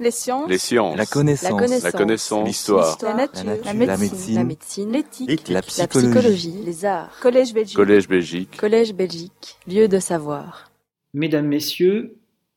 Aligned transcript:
Les 0.00 0.10
sciences. 0.10 0.48
Les 0.48 0.56
sciences. 0.56 0.96
La 0.96 1.04
connaissance. 1.04 1.82
La 1.82 1.92
connaissance. 1.92 2.48
L'histoire. 2.48 2.96
La 3.02 3.14
nature. 3.14 3.44
La 3.44 3.54
La 3.74 3.74
nature. 3.74 3.98
médecine. 3.98 4.34
La 4.34 4.44
médecine. 4.44 4.92
L'éthique. 4.92 5.48
La 5.48 5.54
La 5.56 5.62
psychologie. 5.62 6.54
Les 6.64 6.84
arts. 6.86 7.14
Collège 7.20 7.52
Belgique. 7.52 7.76
Collège 7.76 8.08
Belgique. 8.08 8.56
Collège 8.56 8.94
Belgique. 8.94 9.56
Lieu 9.68 9.88
de 9.88 9.98
savoir. 9.98 10.70
Mesdames, 11.12 11.46
Messieurs, 11.46 12.16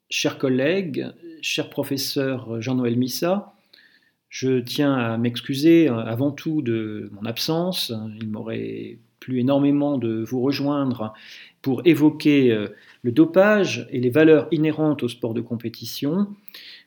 chers 0.09 0.37
collègues, 0.37 1.07
cher 1.41 1.69
professeur 1.69 2.61
Jean-Noël 2.61 2.97
Missa, 2.97 3.53
je 4.29 4.59
tiens 4.61 4.93
à 4.93 5.17
m'excuser 5.17 5.89
avant 5.89 6.31
tout 6.31 6.61
de 6.61 7.11
mon 7.11 7.25
absence. 7.25 7.91
Il 8.21 8.29
m'aurait 8.29 8.99
plu 9.19 9.39
énormément 9.41 9.97
de 9.97 10.23
vous 10.23 10.41
rejoindre 10.41 11.13
pour 11.61 11.81
évoquer 11.85 12.57
le 13.01 13.11
dopage 13.11 13.87
et 13.91 13.99
les 13.99 14.09
valeurs 14.09 14.47
inhérentes 14.51 15.03
au 15.03 15.09
sport 15.09 15.33
de 15.33 15.41
compétition. 15.41 16.27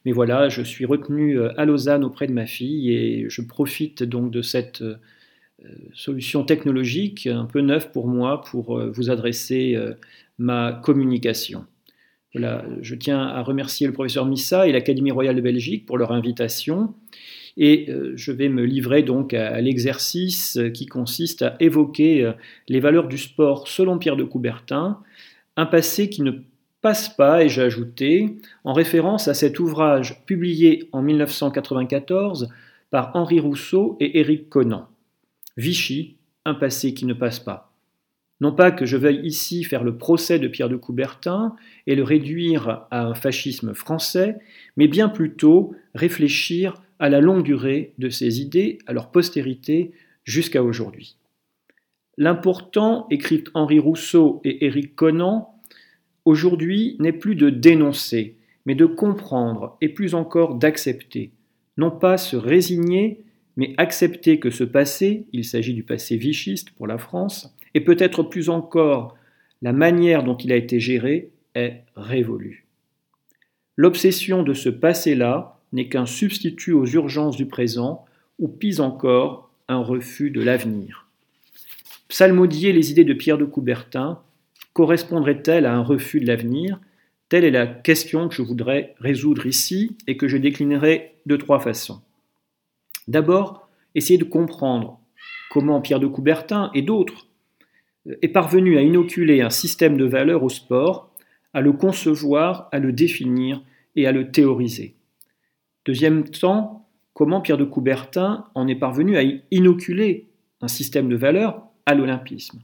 Mais 0.07 0.13
voilà, 0.13 0.49
je 0.49 0.63
suis 0.63 0.87
retenu 0.87 1.39
euh, 1.39 1.53
à 1.61 1.67
Lausanne 1.67 2.05
auprès 2.05 2.27
de 2.27 2.33
ma 2.33 2.47
fille 2.47 2.91
et 2.91 3.27
je 3.29 3.43
profite 3.43 4.03
donc 4.03 4.31
de 4.31 4.41
cette 4.41 4.81
euh, 4.81 4.97
solution 5.93 6.45
technologique 6.45 7.27
un 7.27 7.45
peu 7.45 7.61
neuve 7.61 7.91
pour 7.93 8.09
moi 8.09 8.41
pour 8.41 8.79
euh, 8.79 8.91
vous 8.91 9.11
adresser 9.11 9.75
euh, 9.75 9.93
ma 10.39 10.81
communication. 10.83 11.67
Voilà, 12.33 12.65
je 12.83 12.95
tiens 12.95 13.21
à 13.21 13.43
remercier 13.43 13.87
le 13.87 13.93
professeur 13.93 14.27
Missa 14.27 14.67
et 14.67 14.73
l'Académie 14.73 15.11
royale 15.11 15.37
de 15.37 15.41
Belgique 15.43 15.85
pour 15.85 15.99
leur 15.99 16.13
invitation. 16.13 16.95
Et 17.57 17.87
euh, 17.89 18.13
je 18.17 18.33
vais 18.33 18.49
me 18.49 18.65
livrer 18.65 19.03
donc 19.03 19.33
à, 19.33 19.61
l'exercice 19.61 20.59
euh, 20.59 20.69
qui 20.69 20.87
consiste 20.87 21.43
à 21.43 21.57
évoquer 21.61 22.23
euh, 22.23 22.33
les 22.69 22.81
valeurs 22.81 23.09
du 23.09 23.17
sport 23.17 23.67
selon 23.69 23.99
Pierre 23.99 24.17
de 24.17 24.25
Coubertin, 24.25 25.01
un 25.57 25.67
passé 25.67 26.11
qui 26.11 26.21
ne 26.23 26.33
passe 26.81 27.09
pas, 27.09 27.45
et 27.45 27.49
j'ai 27.49 27.63
ajouté, 27.63 28.37
en 28.65 28.73
référence 28.73 29.29
à 29.29 29.35
cet 29.35 29.59
ouvrage 29.59 30.25
publié 30.27 30.89
en 30.93 31.03
1994 31.03 32.49
par 32.91 33.11
Henri 33.15 33.41
Rousseau 33.41 33.97
et 34.01 34.21
Éric 34.21 34.49
Conan. 34.49 34.89
Vichy, 35.57 36.17
un 36.45 36.55
passé 36.55 36.95
qui 36.95 37.07
ne 37.07 37.15
passe 37.15 37.41
pas. 37.41 37.73
Non 38.41 38.53
pas 38.53 38.71
que 38.71 38.85
je 38.85 38.99
veuille 38.99 39.27
ici 39.27 39.65
faire 39.65 39.83
le 39.83 39.97
procès 39.97 40.39
de 40.39 40.49
Pierre 40.49 40.69
de 40.69 40.77
Coubertin 40.77 41.57
et 41.87 41.95
le 41.95 42.03
réduire 42.03 42.87
à 42.91 43.07
un 43.07 43.15
fascisme 43.15 43.75
français, 43.75 44.37
mais 44.77 44.89
bien 44.89 45.09
plutôt 45.09 45.75
réfléchir 45.95 46.75
à 46.99 47.09
la 47.09 47.21
longue 47.21 47.43
durée 47.43 47.95
de 47.99 48.11
ces 48.11 48.41
idées, 48.41 48.79
à 48.87 48.93
leur 48.93 49.11
postérité 49.11 49.93
jusqu'à 50.25 50.63
aujourd'hui. 50.63 51.17
L'important, 52.19 53.07
écrit 53.11 53.45
Henri 53.55 53.79
Rousseau 53.79 54.41
et 54.45 54.67
Éric 54.67 54.95
Conan, 54.95 55.56
aujourd'hui 56.27 56.97
n'est 56.99 57.13
plus 57.13 57.37
de 57.37 57.49
dénoncer, 57.49 58.37
mais 58.67 58.75
de 58.75 58.85
comprendre 58.85 59.79
et 59.81 59.89
plus 59.89 60.15
encore 60.15 60.57
d'accepter. 60.57 61.31
Non 61.79 61.91
pas 61.91 62.19
se 62.19 62.37
résigner, 62.37 63.23
mais 63.57 63.73
accepter 63.79 64.39
que 64.39 64.51
ce 64.51 64.65
passé, 64.65 65.25
il 65.33 65.45
s'agit 65.45 65.73
du 65.73 65.83
passé 65.83 66.17
vichiste 66.17 66.71
pour 66.73 66.87
la 66.87 66.99
France, 66.99 67.55
et 67.73 67.81
peut-être 67.81 68.23
plus 68.23 68.51
encore 68.51 69.17
la 69.63 69.73
manière 69.73 70.25
dont 70.25 70.37
il 70.37 70.53
a 70.53 70.57
été 70.57 70.81
géré, 70.81 71.31
est 71.55 71.85
révolue. 71.95 72.67
L'obsession 73.77 74.43
de 74.43 74.53
ce 74.53 74.69
passé-là 74.69 75.61
n'est 75.73 75.89
qu'un 75.89 76.07
substitut 76.07 76.73
aux 76.73 76.87
urgences 76.87 77.37
du 77.37 77.47
présent, 77.47 78.05
ou 78.39 78.49
pis 78.49 78.81
encore, 78.81 79.51
un 79.69 79.79
refus 79.79 80.31
de 80.31 80.43
l'avenir. 80.43 81.09
Psalmodier 82.09 82.73
les 82.73 82.91
idées 82.91 83.05
de 83.05 83.15
Pierre 83.15 83.39
de 83.39 83.45
Coubertin 83.45 84.21
correspondraient-elles 84.77 85.65
à 85.65 85.75
un 85.75 85.81
refus 85.81 86.21
de 86.21 86.27
l'avenir? 86.27 86.79
Telle 87.31 87.45
est 87.45 87.51
la 87.51 87.67
question 87.67 88.29
que 88.29 88.35
je 88.35 88.43
voudrais 88.43 88.95
résoudre 88.99 89.47
ici 89.47 89.97
et 90.07 90.19
que 90.19 90.29
je 90.29 90.37
déclinerai 90.37 91.15
de 91.25 91.37
trois 91.37 91.61
façons. 91.61 92.03
D'abord, 93.09 93.71
essayer 93.95 94.19
de 94.19 94.25
comprendre 94.25 95.01
comment 95.51 95.81
Pierre 95.81 95.99
de 95.99 96.07
Coubertin 96.07 96.71
et 96.75 96.83
d'autres 96.83 97.27
est 98.21 98.29
parvenu 98.29 98.77
à 98.77 98.83
inoculer 98.83 99.41
un 99.41 99.49
système 99.49 99.97
de 99.97 100.05
valeurs 100.05 100.43
au 100.43 100.51
sport, 100.51 101.11
à 101.55 101.63
le 101.63 101.73
concevoir, 101.73 102.69
à 102.71 102.79
le 102.79 102.93
définir 102.93 103.63
et 103.97 104.07
à 104.07 104.13
le 104.13 104.31
théoriser. 104.31 104.95
Deuxième 105.87 106.25
temps, 106.25 106.87
comment 107.15 107.41
Pierre 107.41 107.57
de 107.57 107.65
Coubertin 107.65 108.45
en 108.55 108.69
est 108.69 108.75
parvenu 108.75 109.17
à 109.17 109.23
inoculer 109.51 110.29
un 110.61 110.69
système 110.69 111.09
de 111.09 111.17
valeurs 111.17 111.63
à 111.87 111.95
l'olympisme? 111.95 112.61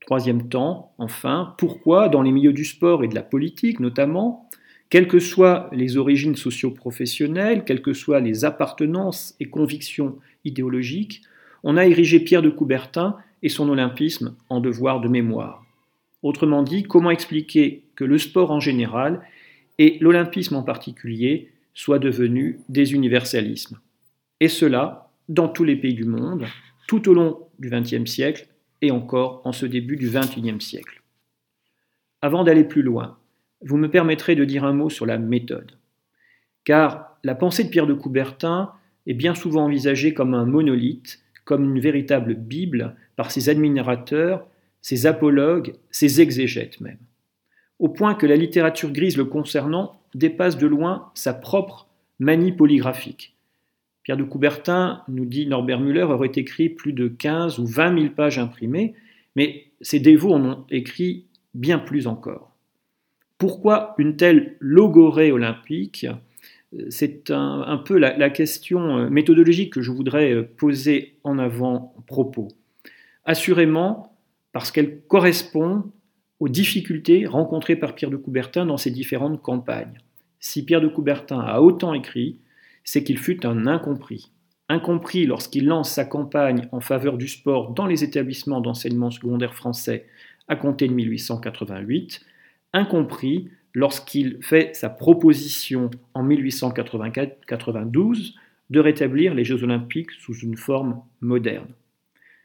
Troisième 0.00 0.48
temps, 0.48 0.92
enfin, 0.98 1.54
pourquoi 1.58 2.08
dans 2.08 2.22
les 2.22 2.32
milieux 2.32 2.52
du 2.52 2.64
sport 2.64 3.04
et 3.04 3.08
de 3.08 3.14
la 3.14 3.22
politique 3.22 3.80
notamment, 3.80 4.48
quelles 4.88 5.08
que 5.08 5.20
soient 5.20 5.68
les 5.72 5.96
origines 5.96 6.34
socio-professionnelles, 6.34 7.64
quelles 7.64 7.82
que 7.82 7.92
soient 7.92 8.20
les 8.20 8.44
appartenances 8.44 9.36
et 9.38 9.48
convictions 9.48 10.18
idéologiques, 10.44 11.22
on 11.62 11.76
a 11.76 11.86
érigé 11.86 12.20
Pierre 12.20 12.42
de 12.42 12.50
Coubertin 12.50 13.16
et 13.42 13.48
son 13.48 13.68
olympisme 13.68 14.34
en 14.48 14.60
devoir 14.60 15.00
de 15.00 15.08
mémoire. 15.08 15.64
Autrement 16.22 16.62
dit, 16.62 16.82
comment 16.82 17.10
expliquer 17.10 17.84
que 17.94 18.04
le 18.04 18.18
sport 18.18 18.50
en 18.50 18.60
général 18.60 19.22
et 19.78 19.96
l'olympisme 20.00 20.56
en 20.56 20.62
particulier 20.62 21.50
soient 21.72 21.98
devenus 21.98 22.56
des 22.68 22.92
universalismes? 22.92 23.78
Et 24.40 24.48
cela 24.48 25.10
dans 25.28 25.48
tous 25.48 25.64
les 25.64 25.76
pays 25.76 25.94
du 25.94 26.04
monde, 26.04 26.46
tout 26.88 27.08
au 27.08 27.14
long 27.14 27.38
du 27.58 27.70
XXe 27.70 28.10
siècle 28.10 28.48
et 28.82 28.90
encore 28.90 29.42
en 29.44 29.52
ce 29.52 29.66
début 29.66 29.96
du 29.96 30.10
XXIe 30.10 30.60
siècle. 30.60 31.02
Avant 32.22 32.44
d'aller 32.44 32.64
plus 32.64 32.82
loin, 32.82 33.18
vous 33.62 33.76
me 33.76 33.90
permettrez 33.90 34.34
de 34.34 34.44
dire 34.44 34.64
un 34.64 34.72
mot 34.72 34.90
sur 34.90 35.06
la 35.06 35.18
méthode. 35.18 35.72
Car 36.64 37.18
la 37.24 37.34
pensée 37.34 37.64
de 37.64 37.68
Pierre 37.68 37.86
de 37.86 37.94
Coubertin 37.94 38.72
est 39.06 39.14
bien 39.14 39.34
souvent 39.34 39.64
envisagée 39.64 40.14
comme 40.14 40.34
un 40.34 40.44
monolithe, 40.44 41.20
comme 41.44 41.64
une 41.64 41.80
véritable 41.80 42.34
Bible 42.34 42.96
par 43.16 43.30
ses 43.30 43.48
admirateurs, 43.48 44.46
ses 44.82 45.06
apologues, 45.06 45.74
ses 45.90 46.20
exégètes 46.20 46.80
même. 46.80 46.98
Au 47.78 47.88
point 47.88 48.14
que 48.14 48.26
la 48.26 48.36
littérature 48.36 48.92
grise 48.92 49.16
le 49.16 49.24
concernant 49.24 50.00
dépasse 50.14 50.58
de 50.58 50.66
loin 50.66 51.10
sa 51.14 51.32
propre 51.32 51.88
manie 52.18 52.52
polygraphique. 52.52 53.36
Pierre 54.02 54.16
de 54.16 54.24
Coubertin, 54.24 55.02
nous 55.08 55.26
dit 55.26 55.46
Norbert 55.46 55.80
Müller, 55.80 56.02
aurait 56.04 56.32
écrit 56.34 56.68
plus 56.68 56.92
de 56.92 57.08
15 57.08 57.58
ou 57.58 57.66
20 57.66 58.00
000 58.00 58.14
pages 58.14 58.38
imprimées, 58.38 58.94
mais 59.36 59.66
ses 59.80 60.00
dévots 60.00 60.32
en 60.32 60.44
ont 60.44 60.64
écrit 60.70 61.26
bien 61.54 61.78
plus 61.78 62.06
encore. 62.06 62.54
Pourquoi 63.38 63.94
une 63.98 64.16
telle 64.16 64.56
logorée 64.60 65.32
olympique? 65.32 66.06
C'est 66.88 67.30
un, 67.30 67.82
peu 67.84 67.98
la, 67.98 68.16
la, 68.16 68.30
question 68.30 69.10
méthodologique 69.10 69.72
que 69.72 69.82
je 69.82 69.90
voudrais 69.90 70.44
poser 70.44 71.16
en 71.24 71.38
avant 71.38 71.94
propos. 72.06 72.48
Assurément, 73.24 74.16
parce 74.52 74.70
qu'elle 74.70 75.00
correspond 75.02 75.90
aux 76.38 76.48
difficultés 76.48 77.26
rencontrées 77.26 77.76
par 77.76 77.94
Pierre 77.94 78.10
de 78.10 78.16
Coubertin 78.16 78.66
dans 78.66 78.76
ses 78.76 78.90
différentes 78.90 79.42
campagnes. 79.42 80.00
Si 80.38 80.64
Pierre 80.64 80.80
de 80.80 80.88
Coubertin 80.88 81.40
a 81.40 81.60
autant 81.60 81.92
écrit, 81.92 82.38
c'est 82.84 83.04
qu'il 83.04 83.18
fut 83.18 83.46
un 83.46 83.66
incompris. 83.66 84.30
Incompris 84.68 85.26
lorsqu'il 85.26 85.66
lance 85.66 85.90
sa 85.90 86.04
campagne 86.04 86.68
en 86.72 86.80
faveur 86.80 87.18
du 87.18 87.28
sport 87.28 87.72
dans 87.72 87.86
les 87.86 88.04
établissements 88.04 88.60
d'enseignement 88.60 89.10
secondaire 89.10 89.54
français 89.54 90.06
à 90.48 90.56
compter 90.56 90.88
de 90.88 90.94
1888, 90.94 92.24
incompris 92.72 93.48
lorsqu'il 93.74 94.38
fait 94.42 94.74
sa 94.74 94.88
proposition 94.88 95.90
en 96.14 96.22
1892 96.22 98.34
de 98.70 98.80
rétablir 98.80 99.34
les 99.34 99.44
Jeux 99.44 99.62
olympiques 99.64 100.12
sous 100.12 100.38
une 100.38 100.56
forme 100.56 101.02
moderne. 101.20 101.68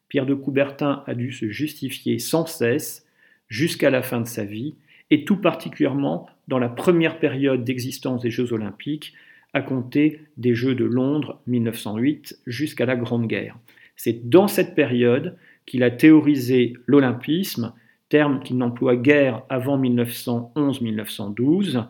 Pierre 0.08 0.26
de 0.26 0.34
Coubertin 0.34 1.04
a 1.08 1.14
dû 1.14 1.32
se 1.32 1.50
justifier 1.50 2.20
sans 2.20 2.46
cesse 2.46 3.08
jusqu'à 3.48 3.90
la 3.90 4.02
fin 4.02 4.22
de 4.22 4.28
sa 4.28 4.44
vie, 4.44 4.76
et 5.12 5.24
tout 5.24 5.38
particulièrement 5.38 6.28
dans 6.48 6.58
la 6.58 6.70
première 6.70 7.20
période 7.20 7.64
d'existence 7.64 8.22
des 8.22 8.32
Jeux 8.32 8.54
olympiques, 8.54 9.14
à 9.56 9.62
compter 9.62 10.20
des 10.36 10.54
Jeux 10.54 10.76
de 10.76 10.84
Londres 10.84 11.42
1908 11.48 12.42
jusqu'à 12.46 12.86
la 12.86 12.98
Grande 12.98 13.26
Guerre. 13.26 13.58
C'est 13.96 14.30
dans 14.30 14.50
cette 14.50 14.76
période 14.76 15.38
qu'il 15.66 15.82
a 15.82 15.92
théorisé 15.92 16.74
l'olympisme, 16.86 17.72
terme 18.10 18.44
qu'il 18.44 18.58
n'emploie 18.58 18.98
guère 18.98 19.44
avant 19.48 19.82
1911-1912. 19.82 21.86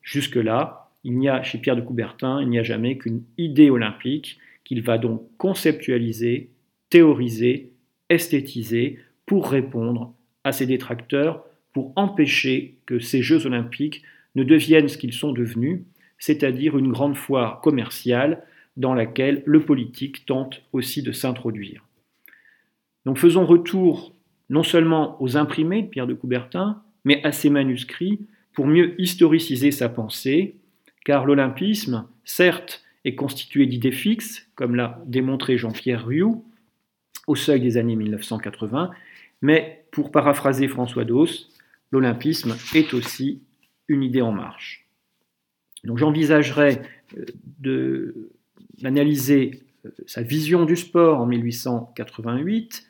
Jusque-là, 0.00 0.88
il 1.04 1.18
n'y 1.18 1.28
a 1.28 1.42
chez 1.42 1.58
Pierre 1.58 1.76
de 1.76 1.82
Coubertin, 1.82 2.40
il 2.40 2.48
n'y 2.48 2.58
a 2.58 2.62
jamais 2.62 2.96
qu'une 2.96 3.24
idée 3.36 3.68
olympique 3.68 4.38
qu'il 4.64 4.80
va 4.80 4.96
donc 4.96 5.20
conceptualiser, 5.36 6.48
théoriser, 6.88 7.72
esthétiser 8.08 9.00
pour 9.26 9.50
répondre 9.50 10.14
à 10.44 10.52
ses 10.52 10.64
détracteurs, 10.64 11.44
pour 11.74 11.92
empêcher 11.94 12.78
que 12.86 13.00
ces 13.00 13.20
Jeux 13.20 13.44
olympiques 13.44 14.02
ne 14.34 14.44
deviennent 14.44 14.88
ce 14.88 14.96
qu'ils 14.96 15.12
sont 15.12 15.32
devenus, 15.32 15.82
c'est-à-dire 16.22 16.78
une 16.78 16.92
grande 16.92 17.16
foire 17.16 17.60
commerciale 17.60 18.44
dans 18.76 18.94
laquelle 18.94 19.42
le 19.44 19.58
politique 19.58 20.24
tente 20.24 20.62
aussi 20.72 21.02
de 21.02 21.10
s'introduire. 21.10 21.84
Donc 23.04 23.18
faisons 23.18 23.44
retour 23.44 24.14
non 24.48 24.62
seulement 24.62 25.20
aux 25.20 25.36
imprimés 25.36 25.82
de 25.82 25.88
Pierre 25.88 26.06
de 26.06 26.14
Coubertin, 26.14 26.80
mais 27.04 27.20
à 27.24 27.32
ses 27.32 27.50
manuscrits 27.50 28.20
pour 28.52 28.68
mieux 28.68 28.94
historiciser 29.00 29.72
sa 29.72 29.88
pensée, 29.88 30.54
car 31.04 31.26
l'olympisme, 31.26 32.06
certes, 32.24 32.84
est 33.04 33.16
constitué 33.16 33.66
d'idées 33.66 33.90
fixes, 33.90 34.48
comme 34.54 34.76
l'a 34.76 35.02
démontré 35.06 35.58
Jean-Pierre 35.58 36.06
Rioux, 36.06 36.44
au 37.26 37.34
seuil 37.34 37.58
des 37.58 37.78
années 37.78 37.96
1980, 37.96 38.92
mais 39.40 39.86
pour 39.90 40.12
paraphraser 40.12 40.68
François 40.68 41.04
Dos, 41.04 41.48
l'olympisme 41.90 42.54
est 42.76 42.94
aussi 42.94 43.42
une 43.88 44.04
idée 44.04 44.22
en 44.22 44.30
marche. 44.30 44.81
Donc 45.84 45.98
j'envisagerais 45.98 46.82
euh, 47.18 48.14
d'analyser 48.80 49.62
euh, 49.84 49.90
sa 50.06 50.22
vision 50.22 50.64
du 50.64 50.76
sport 50.76 51.20
en 51.20 51.26
1888, 51.26 52.86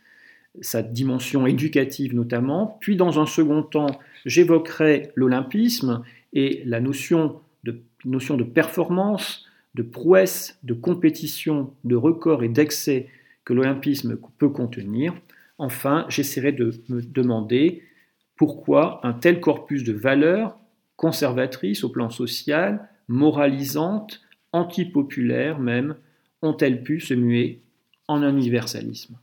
sa 0.61 0.83
dimension 0.83 1.47
éducative 1.47 2.15
notamment, 2.15 2.77
puis 2.81 2.97
dans 2.97 3.21
un 3.21 3.27
second 3.27 3.63
temps, 3.63 4.01
j'évoquerai 4.27 5.11
l'olympisme 5.15 6.03
et 6.35 6.63
la 6.67 6.81
notion 6.81 7.41
de, 7.65 7.81
notion 8.05 8.37
de 8.37 8.45
performance, 8.45 9.47
de 9.75 9.83
prouesse, 9.83 10.59
de 10.63 10.75
compétition, 10.75 11.73
de 11.85 11.97
record 11.97 12.45
et 12.45 12.49
d'excès 12.49 13.09
que 13.45 13.55
l'olympisme 13.55 14.19
peut 14.39 14.51
contenir. 14.51 15.15
Enfin, 15.59 16.05
j'essaierai 16.09 16.53
de 16.53 16.73
me 16.89 17.01
demander 17.01 17.83
pourquoi 18.37 19.01
un 19.07 19.13
tel 19.13 19.41
corpus 19.41 19.85
de 19.85 19.93
valeurs 19.93 20.59
conservatrices 21.03 21.83
au 21.83 21.89
plan 21.89 22.11
social, 22.11 22.89
moralisantes, 23.09 24.21
antipopulaires 24.53 25.59
même, 25.59 25.97
ont-elles 26.43 26.85
pu 26.85 27.01
se 27.01 27.13
muer 27.13 27.61
en 28.07 28.23
un 28.23 28.37
universalisme? 28.37 29.19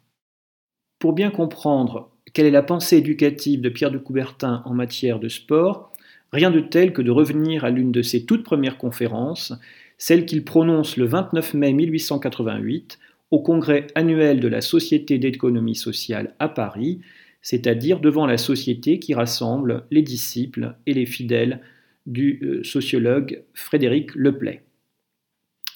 Pour 0.99 1.13
bien 1.13 1.31
comprendre 1.31 2.11
quelle 2.33 2.47
est 2.47 2.51
la 2.51 2.63
pensée 2.63 2.97
éducative 2.97 3.61
de 3.61 3.69
Pierre 3.69 3.91
de 3.91 3.97
Coubertin 3.97 4.61
en 4.65 4.73
matière 4.73 5.21
de 5.21 5.29
sport, 5.29 5.93
rien 6.33 6.51
de 6.51 6.59
tel 6.59 6.91
que 6.91 7.01
de 7.01 7.11
revenir 7.11 7.63
à 7.63 7.69
l'une 7.69 7.93
de 7.93 8.01
ses 8.01 8.25
toutes 8.25 8.43
premières 8.43 8.77
conférences, 8.77 9.53
celle 9.97 10.25
qu'il 10.25 10.43
prononce 10.43 10.97
le 10.97 11.05
29 11.05 11.53
mai 11.53 11.71
1888 11.71 12.99
au 13.31 13.39
congrès 13.39 13.87
annuel 13.95 14.41
de 14.41 14.49
la 14.49 14.59
Société 14.59 15.17
d'économie 15.17 15.75
sociale 15.75 16.35
à 16.39 16.49
Paris, 16.49 16.99
c'est-à-dire 17.41 17.99
devant 17.99 18.25
la 18.25 18.37
société 18.37 18.99
qui 18.99 19.13
rassemble 19.13 19.85
les 19.91 20.01
disciples 20.01 20.75
et 20.85 20.93
les 20.93 21.05
fidèles 21.05 21.61
du 22.05 22.39
euh, 22.43 22.63
sociologue 22.63 23.43
Frédéric 23.53 24.15
Leplay. 24.15 24.63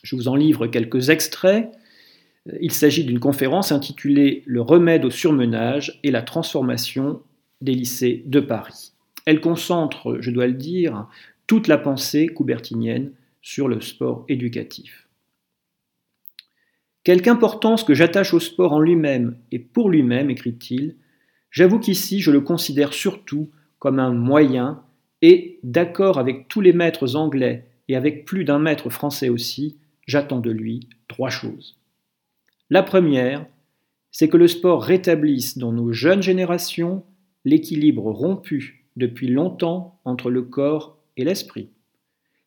Je 0.03 0.15
vous 0.15 0.27
en 0.27 0.35
livre 0.35 0.67
quelques 0.67 1.09
extraits. 1.09 1.71
Il 2.59 2.71
s'agit 2.71 3.05
d'une 3.05 3.19
conférence 3.19 3.71
intitulée 3.71 4.43
Le 4.45 4.61
remède 4.61 5.05
au 5.05 5.09
surmenage 5.09 5.99
et 6.03 6.11
la 6.11 6.21
transformation 6.21 7.21
des 7.61 7.73
lycées 7.73 8.23
de 8.25 8.41
Paris. 8.41 8.91
Elle 9.25 9.39
concentre, 9.39 10.17
je 10.19 10.31
dois 10.31 10.47
le 10.47 10.53
dire, 10.53 11.07
toute 11.47 11.67
la 11.67 11.77
pensée 11.77 12.27
coubertinienne 12.27 13.11
sur 13.41 13.69
le 13.69 13.79
sport 13.79 14.25
éducatif. 14.27 15.07
Quelque 17.03 17.29
importance 17.29 17.83
que 17.83 17.93
j'attache 17.93 18.33
au 18.33 18.39
sport 18.39 18.73
en 18.73 18.79
lui-même 18.79 19.37
et 19.51 19.59
pour 19.59 19.89
lui-même, 19.89 20.29
écrit-il, 20.29 20.95
j'avoue 21.53 21.79
qu'ici 21.79 22.19
je 22.19 22.31
le 22.31 22.41
considère 22.41 22.91
surtout 22.91 23.49
comme 23.79 23.99
un 23.99 24.11
moyen 24.11 24.83
et, 25.21 25.59
d'accord 25.63 26.19
avec 26.19 26.49
tous 26.49 26.59
les 26.59 26.73
maîtres 26.73 27.15
anglais 27.15 27.65
et 27.87 27.95
avec 27.95 28.25
plus 28.25 28.43
d'un 28.43 28.59
maître 28.59 28.89
français 28.89 29.29
aussi, 29.29 29.77
j'attends 30.05 30.41
de 30.41 30.51
lui 30.51 30.89
trois 31.07 31.29
choses. 31.29 31.77
La 32.69 32.83
première, 32.83 33.45
c'est 34.11 34.27
que 34.27 34.37
le 34.37 34.47
sport 34.47 34.83
rétablisse 34.83 35.57
dans 35.57 35.71
nos 35.71 35.93
jeunes 35.93 36.21
générations 36.21 37.03
l'équilibre 37.45 38.11
rompu 38.11 38.85
depuis 38.95 39.27
longtemps 39.27 39.99
entre 40.05 40.29
le 40.29 40.41
corps 40.41 40.97
et 41.17 41.23
l'esprit. 41.23 41.69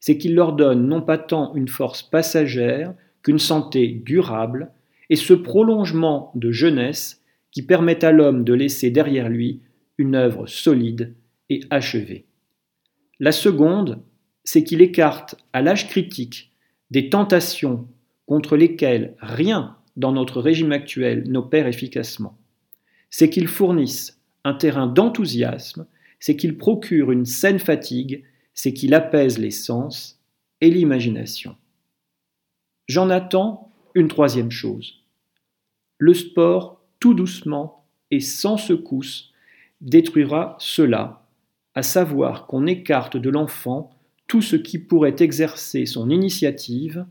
C'est 0.00 0.18
qu'il 0.18 0.34
leur 0.34 0.52
donne 0.52 0.86
non 0.86 1.00
pas 1.00 1.18
tant 1.18 1.54
une 1.54 1.68
force 1.68 2.02
passagère 2.02 2.94
qu'une 3.22 3.38
santé 3.38 3.88
durable 3.88 4.70
et 5.10 5.16
ce 5.16 5.34
prolongement 5.34 6.32
de 6.34 6.50
jeunesse 6.50 7.22
qui 7.56 7.62
permet 7.62 8.04
à 8.04 8.12
l'homme 8.12 8.44
de 8.44 8.52
laisser 8.52 8.90
derrière 8.90 9.30
lui 9.30 9.62
une 9.96 10.14
œuvre 10.14 10.46
solide 10.46 11.14
et 11.48 11.60
achevée. 11.70 12.26
La 13.18 13.32
seconde, 13.32 14.02
c'est 14.44 14.62
qu'il 14.62 14.82
écarte 14.82 15.36
à 15.54 15.62
l'âge 15.62 15.88
critique 15.88 16.52
des 16.90 17.08
tentations 17.08 17.88
contre 18.26 18.58
lesquelles 18.58 19.16
rien 19.20 19.78
dans 19.96 20.12
notre 20.12 20.42
régime 20.42 20.72
actuel 20.72 21.24
n'opère 21.30 21.66
efficacement. 21.66 22.36
C'est 23.08 23.30
qu'ils 23.30 23.48
fournissent 23.48 24.20
un 24.44 24.52
terrain 24.52 24.86
d'enthousiasme, 24.86 25.86
c'est 26.20 26.36
qu'ils 26.36 26.58
procurent 26.58 27.10
une 27.10 27.24
saine 27.24 27.58
fatigue, 27.58 28.24
c'est 28.52 28.74
qu'ils 28.74 28.92
apaisent 28.92 29.38
les 29.38 29.50
sens 29.50 30.20
et 30.60 30.68
l'imagination. 30.68 31.56
J'en 32.86 33.08
attends 33.08 33.72
une 33.94 34.08
troisième 34.08 34.50
chose. 34.50 35.06
Le 35.96 36.12
sport, 36.12 36.75
doucement 37.14 37.84
et 38.10 38.20
sans 38.20 38.56
secousse, 38.56 39.32
détruira 39.80 40.56
cela, 40.58 41.26
à 41.74 41.82
savoir 41.82 42.46
qu'on 42.46 42.66
écarte 42.66 43.16
de 43.16 43.30
l'enfant 43.30 43.90
tout 44.26 44.42
ce 44.42 44.56
qui 44.56 44.78
pourrait 44.78 45.16
exercer 45.20 45.86
son 45.86 46.10
initiative, 46.10 47.06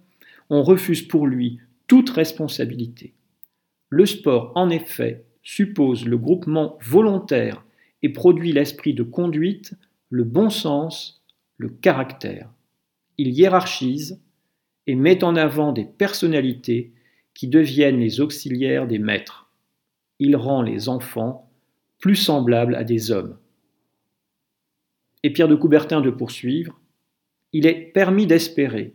on 0.50 0.64
refuse 0.64 1.02
pour 1.02 1.28
lui 1.28 1.60
toute 1.88 2.10
responsabilité. 2.10 3.14
Le 3.90 4.06
sport, 4.06 4.52
en 4.56 4.70
effet, 4.70 5.26
suppose 5.44 6.06
le 6.06 6.18
groupement 6.18 6.78
volontaire 6.82 7.64
et 8.02 8.10
produit 8.10 8.52
l'esprit 8.52 8.94
de 8.94 9.04
conduite, 9.04 9.74
le 10.10 10.24
bon 10.24 10.50
sens, 10.50 11.24
le 11.58 11.70
caractère. 11.70 12.50
Il 13.18 13.30
hiérarchise 13.30 14.20
et 14.88 14.96
met 14.96 15.24
en 15.24 15.36
avant 15.36 15.72
des 15.72 15.86
personnalités 15.86 16.92
qui 17.34 17.48
deviennent 17.48 18.00
les 18.00 18.20
auxiliaires 18.22 18.88
des 18.88 19.00
maîtres. 19.00 19.45
Il 20.20 20.36
rend 20.36 20.62
les 20.62 20.90
enfants 20.90 21.50
plus 22.00 22.16
semblables 22.16 22.76
à 22.76 22.84
des 22.84 23.12
hommes. 23.12 23.38
Et 25.24 25.32
Pierre 25.32 25.48
de 25.48 25.56
Coubertin 25.56 26.02
de 26.02 26.12
poursuivre, 26.12 26.80
il 27.52 27.66
est 27.66 27.92
permis 27.94 28.28
d'espérer, 28.28 28.94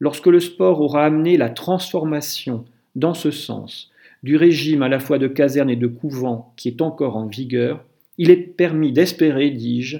lorsque 0.00 0.26
le 0.26 0.40
sport 0.40 0.80
aura 0.80 1.04
amené 1.04 1.36
la 1.36 1.50
transformation 1.50 2.64
dans 2.96 3.14
ce 3.14 3.30
sens 3.30 3.92
du 4.22 4.36
régime 4.36 4.82
à 4.82 4.88
la 4.88 5.00
fois 5.00 5.18
de 5.18 5.28
caserne 5.28 5.70
et 5.70 5.76
de 5.76 5.86
couvent 5.86 6.52
qui 6.56 6.68
est 6.68 6.80
encore 6.80 7.16
en 7.16 7.26
vigueur, 7.26 7.84
il 8.18 8.30
est 8.30 8.36
permis 8.36 8.92
d'espérer, 8.92 9.50
dis-je, 9.50 9.98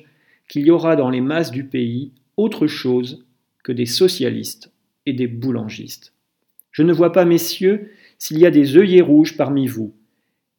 qu'il 0.48 0.66
y 0.66 0.70
aura 0.70 0.96
dans 0.96 1.10
les 1.10 1.20
masses 1.20 1.50
du 1.50 1.64
pays 1.64 2.12
autre 2.36 2.66
chose 2.66 3.24
que 3.64 3.72
des 3.72 3.86
socialistes 3.86 4.72
et 5.06 5.12
des 5.12 5.26
boulangistes. 5.26 6.12
Je 6.70 6.82
ne 6.82 6.92
vois 6.92 7.12
pas, 7.12 7.24
messieurs, 7.24 7.90
s'il 8.18 8.38
y 8.38 8.46
a 8.46 8.50
des 8.50 8.76
œillets 8.76 9.00
rouges 9.00 9.36
parmi 9.36 9.66
vous, 9.66 9.94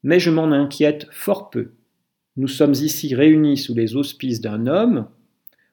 mais 0.04 0.20
je 0.20 0.30
m'en 0.30 0.52
inquiète 0.52 1.08
fort 1.12 1.50
peu. 1.50 1.72
Nous 2.36 2.48
sommes 2.48 2.74
ici 2.74 3.16
réunis 3.16 3.58
sous 3.58 3.74
les 3.74 3.96
auspices 3.96 4.42
d'un 4.42 4.68
homme 4.68 5.08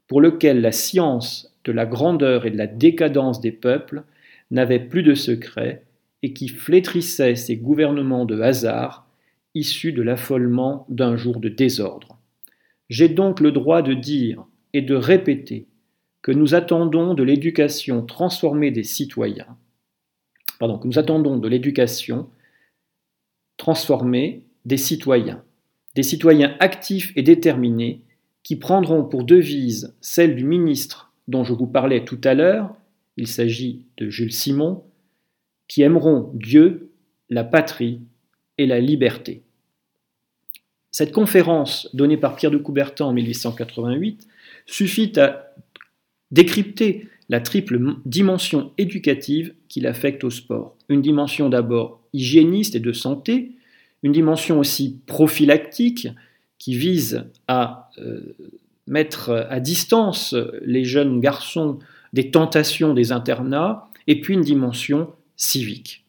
pour 0.06 0.20
lequel 0.20 0.60
la 0.60 0.72
science 0.72 1.54
de 1.64 1.72
la 1.72 1.86
grandeur 1.86 2.46
et 2.46 2.50
de 2.50 2.58
la 2.58 2.66
décadence 2.66 3.40
des 3.40 3.52
peuples 3.52 4.04
n'avait 4.50 4.80
plus 4.80 5.02
de 5.02 5.14
secret 5.14 5.84
et 6.22 6.32
qui 6.32 6.48
flétrissait 6.48 7.36
ses 7.36 7.56
gouvernements 7.56 8.24
de 8.24 8.40
hasard 8.40 9.06
issus 9.54 9.92
de 9.92 10.02
l'affolement 10.02 10.86
d'un 10.88 11.16
jour 11.16 11.40
de 11.40 11.48
désordre. 11.48 12.18
J'ai 12.88 13.08
donc 13.08 13.40
le 13.40 13.52
droit 13.52 13.82
de 13.82 13.94
dire 13.94 14.44
et 14.72 14.82
de 14.82 14.94
répéter 14.94 15.66
que 16.22 16.32
nous 16.32 16.54
attendons 16.54 17.14
de 17.14 17.22
l'éducation 17.22 18.04
transformée 18.04 18.70
des 18.70 18.84
citoyens, 18.84 19.56
pardon, 20.58 20.78
que 20.78 20.86
nous 20.86 20.98
attendons 20.98 21.38
de 21.38 21.48
l'éducation 21.48 22.28
transformée 23.60 24.42
des 24.64 24.78
citoyens, 24.78 25.44
des 25.94 26.02
citoyens 26.02 26.56
actifs 26.60 27.12
et 27.14 27.22
déterminés 27.22 28.00
qui 28.42 28.56
prendront 28.56 29.04
pour 29.04 29.22
devise 29.22 29.94
celle 30.00 30.34
du 30.34 30.44
ministre 30.44 31.12
dont 31.28 31.44
je 31.44 31.52
vous 31.52 31.66
parlais 31.66 32.02
tout 32.06 32.20
à 32.24 32.32
l'heure, 32.32 32.74
il 33.18 33.26
s'agit 33.26 33.84
de 33.98 34.08
Jules 34.08 34.32
Simon, 34.32 34.82
qui 35.68 35.82
aimeront 35.82 36.30
Dieu, 36.32 36.90
la 37.28 37.44
patrie 37.44 38.00
et 38.56 38.66
la 38.66 38.80
liberté. 38.80 39.42
Cette 40.90 41.12
conférence 41.12 41.86
donnée 41.94 42.16
par 42.16 42.36
Pierre 42.36 42.50
de 42.50 42.56
Coubertin 42.56 43.04
en 43.04 43.12
1888 43.12 44.26
suffit 44.64 45.12
à 45.20 45.52
décrypter 46.30 47.08
la 47.28 47.40
triple 47.40 47.78
dimension 48.06 48.72
éducative 48.78 49.54
qu'il 49.68 49.86
affecte 49.86 50.24
au 50.24 50.30
sport. 50.30 50.78
Une 50.88 51.02
dimension 51.02 51.50
d'abord 51.50 51.99
hygiéniste 52.12 52.74
et 52.74 52.80
de 52.80 52.92
santé, 52.92 53.52
une 54.02 54.12
dimension 54.12 54.58
aussi 54.58 54.98
prophylactique 55.06 56.08
qui 56.58 56.74
vise 56.74 57.24
à 57.48 57.90
euh, 57.98 58.34
mettre 58.86 59.46
à 59.48 59.60
distance 59.60 60.34
les 60.62 60.84
jeunes 60.84 61.20
garçons 61.20 61.78
des 62.12 62.30
tentations 62.30 62.92
des 62.92 63.12
internats, 63.12 63.88
et 64.06 64.20
puis 64.20 64.34
une 64.34 64.40
dimension 64.40 65.12
civique. 65.36 66.04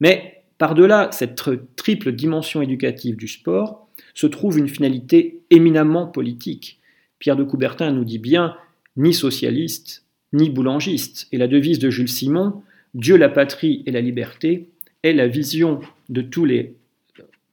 Mais 0.00 0.42
par-delà 0.58 1.10
cette 1.12 1.40
triple 1.76 2.12
dimension 2.12 2.60
éducative 2.60 3.16
du 3.16 3.28
sport, 3.28 3.82
se 4.14 4.26
trouve 4.26 4.58
une 4.58 4.68
finalité 4.68 5.40
éminemment 5.50 6.06
politique. 6.06 6.80
Pierre 7.18 7.36
de 7.36 7.44
Coubertin 7.44 7.92
nous 7.92 8.04
dit 8.04 8.18
bien 8.18 8.56
ni 8.96 9.14
socialiste, 9.14 10.04
ni 10.32 10.50
boulangiste. 10.50 11.28
Et 11.32 11.38
la 11.38 11.48
devise 11.48 11.78
de 11.78 11.90
Jules 11.90 12.08
Simon, 12.08 12.62
Dieu, 12.94 13.16
la 13.16 13.28
patrie 13.28 13.82
et 13.86 13.90
la 13.90 14.00
liberté, 14.00 14.68
est 15.02 15.12
la 15.12 15.28
vision 15.28 15.80
de 16.08 16.22
tous 16.22 16.44
les 16.44 16.74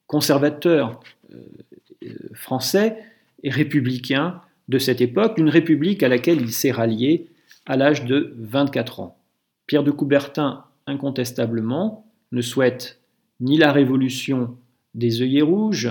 conservateurs 0.08 1.00
euh, 1.34 2.13
français 2.34 2.98
et 3.44 3.50
républicains 3.50 4.41
de 4.68 4.77
cette 4.77 5.01
époque, 5.01 5.38
une 5.38 5.50
république 5.50 6.03
à 6.03 6.10
laquelle 6.10 6.41
il 6.41 6.51
s'est 6.51 6.72
rallié 6.72 7.27
à 7.65 7.77
l'âge 7.77 8.06
de 8.06 8.34
24 8.38 9.00
ans. 9.00 9.18
Pierre 9.68 9.84
de 9.84 9.91
Coubertin, 9.91 10.63
incontestablement, 10.88 12.06
ne 12.32 12.41
souhaite 12.41 13.00
ni 13.39 13.58
la 13.58 13.72
révolution 13.72 14.58
des 14.96 15.22
œillets 15.22 15.41
rouges, 15.41 15.89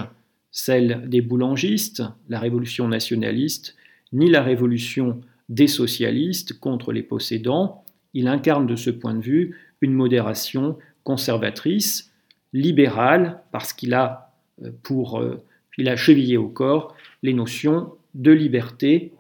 celle 0.50 1.08
des 1.08 1.20
boulangistes, 1.20 2.02
la 2.28 2.38
révolution 2.38 2.88
nationaliste, 2.88 3.76
ni 4.12 4.30
la 4.30 4.42
révolution 4.42 5.20
des 5.48 5.66
socialistes 5.66 6.58
contre 6.58 6.92
les 6.92 7.02
possédants. 7.02 7.84
Il 8.14 8.28
incarne 8.28 8.66
de 8.66 8.76
ce 8.76 8.90
point 8.90 9.14
de 9.14 9.20
vue 9.20 9.56
une 9.80 9.92
modération 9.92 10.76
conservatrice, 11.08 12.12
libérale, 12.52 13.40
parce 13.50 13.72
qu'il 13.72 13.94
a 13.94 14.30
euh, 14.62 14.70
pour 14.82 15.18
euh, 15.18 15.42
il 15.78 15.88
a 15.88 15.96
chevillé 15.96 16.36
au 16.36 16.48
corps 16.48 16.94
les 17.22 17.32
notions 17.32 17.94
de 18.14 18.30
liberté 18.30 19.14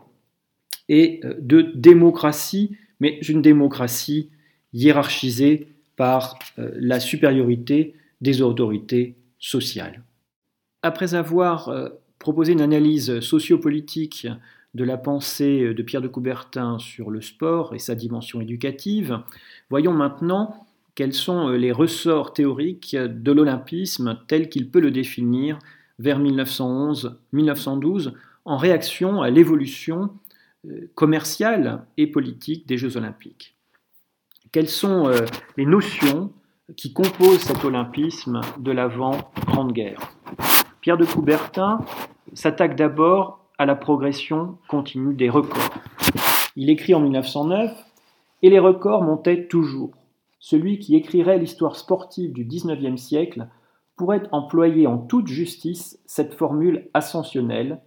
et 0.90 1.20
euh, 1.24 1.34
de 1.40 1.72
démocratie, 1.74 2.76
mais 3.00 3.18
une 3.26 3.40
démocratie 3.40 4.28
hiérarchisée 4.74 5.68
par 5.96 6.38
la 6.58 7.00
supériorité 7.00 7.94
des 8.20 8.42
autorités 8.42 9.16
sociales. 9.38 10.02
Après 10.82 11.14
avoir 11.14 11.72
proposé 12.18 12.52
une 12.52 12.60
analyse 12.60 13.20
sociopolitique 13.20 14.28
de 14.74 14.84
la 14.84 14.98
pensée 14.98 15.72
de 15.72 15.82
Pierre 15.82 16.02
de 16.02 16.08
Coubertin 16.08 16.78
sur 16.78 17.10
le 17.10 17.22
sport 17.22 17.74
et 17.74 17.78
sa 17.78 17.94
dimension 17.94 18.42
éducative, 18.42 19.20
voyons 19.70 19.94
maintenant 19.94 20.67
quels 20.98 21.12
sont 21.12 21.50
les 21.50 21.70
ressorts 21.70 22.32
théoriques 22.32 22.96
de 22.96 23.30
l'olympisme 23.30 24.18
tel 24.26 24.48
qu'il 24.48 24.68
peut 24.68 24.80
le 24.80 24.90
définir 24.90 25.60
vers 26.00 26.18
1911-1912 26.20 28.14
en 28.44 28.56
réaction 28.56 29.22
à 29.22 29.30
l'évolution 29.30 30.10
euh, 30.66 30.90
commerciale 30.96 31.86
et 31.98 32.08
politique 32.08 32.66
des 32.66 32.76
Jeux 32.76 32.96
olympiques. 32.96 33.54
Quelles 34.50 34.68
sont 34.68 35.06
euh, 35.06 35.24
les 35.56 35.66
notions 35.66 36.32
qui 36.76 36.92
composent 36.92 37.42
cet 37.42 37.64
olympisme 37.64 38.40
de 38.58 38.72
l'avant-grande 38.72 39.72
guerre? 39.72 40.00
Pierre 40.80 40.98
de 40.98 41.04
Coubertin 41.04 41.78
s'attaque 42.32 42.74
d'abord 42.74 43.46
à 43.56 43.66
la 43.66 43.76
progression 43.76 44.58
continue 44.66 45.14
des 45.14 45.30
records. 45.30 45.78
Il 46.56 46.70
écrit 46.70 46.96
en 46.96 47.00
1909 47.00 47.70
Et 48.42 48.50
les 48.50 48.58
records 48.58 49.04
montaient 49.04 49.46
toujours. 49.46 49.92
Celui 50.40 50.78
qui 50.78 50.96
écrirait 50.96 51.38
l'histoire 51.38 51.76
sportive 51.76 52.32
du 52.32 52.44
XIXe 52.44 53.00
siècle 53.00 53.48
pourrait 53.96 54.28
employer 54.30 54.86
en 54.86 54.98
toute 54.98 55.26
justice 55.26 56.00
cette 56.06 56.34
formule 56.34 56.88
ascensionnelle, 56.94 57.80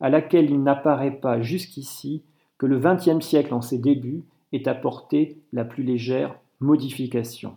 à 0.00 0.08
laquelle 0.08 0.50
il 0.50 0.62
n'apparaît 0.62 1.20
pas 1.20 1.40
jusqu'ici 1.40 2.22
que 2.56 2.66
le 2.66 2.78
XXe 2.78 3.24
siècle 3.24 3.54
en 3.54 3.60
ses 3.60 3.78
débuts 3.78 4.24
ait 4.52 4.68
apporté 4.68 5.38
la 5.52 5.64
plus 5.64 5.82
légère 5.82 6.38
modification. 6.60 7.56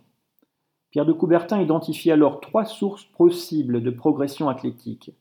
Pierre 0.90 1.06
de 1.06 1.12
Coubertin 1.12 1.60
identifie 1.60 2.10
alors 2.10 2.40
trois 2.40 2.66
sources 2.66 3.04
possibles 3.04 3.82
de 3.82 3.90
progression 3.90 4.48
athlétique 4.48 5.12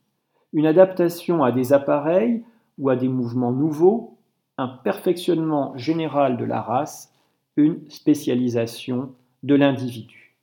une 0.54 0.66
adaptation 0.66 1.44
à 1.44 1.52
des 1.52 1.74
appareils 1.74 2.44
ou 2.78 2.90
à 2.90 2.96
des 2.96 3.08
mouvements 3.08 3.52
nouveaux, 3.52 4.18
un 4.58 4.68
perfectionnement 4.68 5.76
général 5.78 6.38
de 6.38 6.46
la 6.46 6.62
race, 6.62 7.14
une 7.56 7.90
spécialisation 7.90 9.14
de 9.44 9.56
l'individu. 9.56 10.36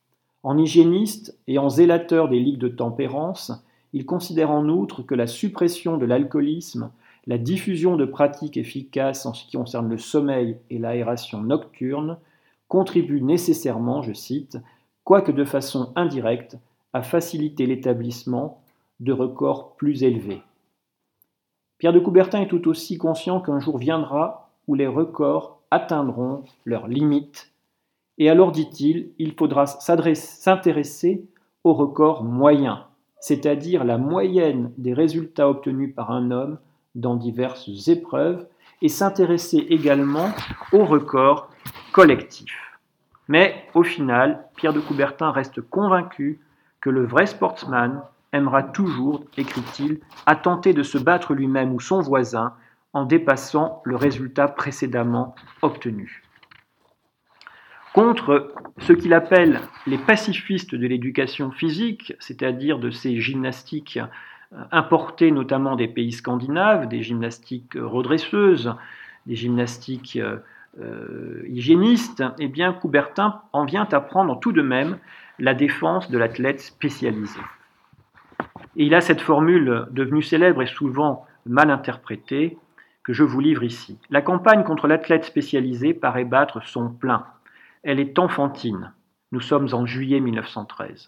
En 0.43 0.57
hygiéniste 0.57 1.39
et 1.47 1.59
en 1.59 1.69
zélateur 1.69 2.29
des 2.29 2.41
ligues 2.41 2.59
de 2.59 2.69
tempérance, 2.69 3.53
il 3.93 4.07
considère 4.07 4.51
en 4.51 4.69
outre 4.69 5.03
que 5.03 5.15
la 5.15 5.27
suppression 5.27 5.97
de 5.97 6.07
l'alcoolisme, 6.07 6.91
la 7.27 7.39
diffusion 7.39 7.97
de 7.97 8.05
pratiques 8.05 8.57
efficaces 8.57 9.27
en 9.27 9.35
ce 9.35 9.45
qui 9.45 9.57
concerne 9.57 9.89
le 9.89 9.99
sommeil 9.99 10.57
et 10.71 10.79
l'aération 10.79 11.41
nocturne 11.41 12.19
contribuent 12.69 13.23
nécessairement, 13.23 14.03
je 14.03 14.13
cite, 14.13 14.59
quoique 15.05 15.33
de 15.33 15.45
façon 15.45 15.93
indirecte, 15.97 16.57
à 16.93 17.03
faciliter 17.03 17.67
l'établissement 17.67 18.63
de 19.01 19.13
records 19.13 19.75
plus 19.77 20.03
élevés. 20.03 20.43
Pierre 21.79 21.93
de 21.93 22.01
Coubertin 22.01 22.43
est 22.43 22.49
tout 22.49 22.69
aussi 22.69 22.99
conscient 22.99 23.41
qu'un 23.41 23.61
jour 23.61 23.79
viendra 23.79 24.51
où 24.67 24.75
les 24.75 24.87
records 24.87 25.61
atteindront 25.71 26.45
leurs 26.65 26.89
limites, 26.89 27.53
et 28.19 28.29
alors, 28.29 28.53
dit-il, 28.53 29.11
il 29.19 29.35
faudra 29.35 29.67
s'intéresser 29.67 31.25
aux 31.65 31.75
records 31.75 32.25
moyens, 32.25 32.79
c'est-à-dire 33.21 33.85
la 33.85 33.99
moyenne 33.99 34.73
des 34.77 34.93
résultats 34.93 35.49
obtenus 35.49 35.95
par 35.95 36.11
un 36.11 36.31
homme 36.31 36.59
dans 36.95 37.15
diverses 37.15 37.89
épreuves, 37.89 38.47
et 38.83 38.89
s'intéresser 38.89 39.59
également 39.71 40.31
aux 40.73 40.85
records 40.85 41.49
collectifs. 41.93 42.79
Mais 43.27 43.67
au 43.75 43.83
final, 43.83 44.47
Pierre 44.57 44.73
de 44.73 44.81
Coubertin 44.81 45.31
reste 45.31 45.61
convaincu 45.61 46.41
que 46.81 46.91
le 46.91 47.05
vrai 47.05 47.27
sportsman 47.27 48.03
aimera 48.33 48.63
toujours, 48.63 49.25
écrit-il, 49.37 50.01
à 50.27 50.37
tenter 50.37 50.75
de 50.75 50.83
se 50.83 50.99
battre 50.99 51.35
lui-même 51.35 51.75
ou 51.75 51.81
son 51.81 52.01
voisin 52.01 52.55
en 52.93 53.05
dépassant 53.05 53.83
le 53.85 53.97
résultat 53.97 54.49
précédemment 54.49 55.35
obtenu. 55.63 56.23
Contre 57.99 58.53
ce 58.79 58.93
qu'il 58.93 59.13
appelle 59.13 59.59
les 59.89 59.99
pacifistes 59.99 60.73
de 60.73 60.87
l'éducation 60.87 61.51
physique, 61.51 62.15
c'est-à-dire 62.21 62.79
de 62.79 62.93
ces 62.93 63.21
gymnastiques 63.21 63.99
euh, 64.53 64.63
importées 64.71 65.33
notamment 65.33 65.75
des 65.75 65.89
pays 65.89 66.13
scandinaves, 66.13 66.87
des 66.87 67.03
gymnastiques 67.03 67.75
redresseuses, 67.75 68.73
des 69.27 69.35
gymnastiques 69.35 70.15
euh, 70.15 70.37
euh, 70.81 71.43
hygiénistes, 71.49 72.23
eh 72.39 72.47
bien 72.47 72.73
Coubertin 72.73 73.41
en 73.53 73.65
vient 73.65 73.89
à 73.91 74.01
prendre 74.01 74.39
tout 74.39 74.53
de 74.53 74.63
même 74.63 74.99
la 75.41 75.55
défense 75.55 76.09
de 76.09 76.19
l'athlète 76.19 76.61
spécialisé. 76.61 77.41
Et 78.77 78.85
il 78.85 78.95
a 78.95 79.01
cette 79.01 79.23
formule 79.23 79.87
devenue 79.91 80.23
célèbre 80.23 80.63
et 80.63 80.67
souvent 80.67 81.27
mal 81.47 81.69
interprétée 81.69 82.59
que 83.03 83.13
je 83.13 83.25
vous 83.25 83.41
livre 83.41 83.65
ici. 83.65 83.99
La 84.09 84.23
campagne 84.23 84.63
contre 84.63 84.87
l'athlète 84.87 85.25
spécialisé 85.25 85.95
paraît 85.95 86.25
battre 86.25 86.63
son 86.65 86.91
plein. 86.91 87.25
Elle 87.83 88.01
est 88.01 88.19
enfantine. 88.19 88.93
Nous 89.33 89.41
sommes 89.41 89.69
en 89.73 89.87
juillet 89.87 90.21
1913. 90.21 91.07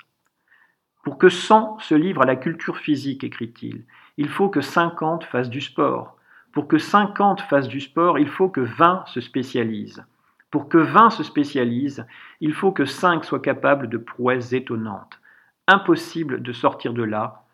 Pour 1.02 1.18
que 1.18 1.28
100 1.28 1.78
se 1.78 1.94
livrent 1.94 2.22
à 2.22 2.26
la 2.26 2.36
culture 2.36 2.76
physique, 2.76 3.24
écrit-il, 3.24 3.84
il 4.16 4.28
faut 4.28 4.48
que 4.48 4.60
50 4.60 5.24
fassent 5.24 5.50
du 5.50 5.60
sport. 5.60 6.16
Pour 6.52 6.68
que 6.68 6.78
50 6.78 7.40
fassent 7.42 7.68
du 7.68 7.80
sport, 7.80 8.18
il 8.18 8.28
faut 8.28 8.48
que 8.48 8.60
20 8.60 9.04
se 9.06 9.20
spécialisent. 9.20 10.04
Pour 10.50 10.68
que 10.68 10.78
20 10.78 11.10
se 11.10 11.22
spécialisent, 11.22 12.06
il 12.40 12.52
faut 12.52 12.72
que 12.72 12.84
5 12.84 13.24
soient 13.24 13.40
capables 13.40 13.88
de 13.88 13.98
prouesses 13.98 14.52
étonnantes. 14.52 15.20
Impossible 15.68 16.42
de 16.42 16.52
sortir 16.52 16.92
de 16.92 17.04
là 17.04 17.44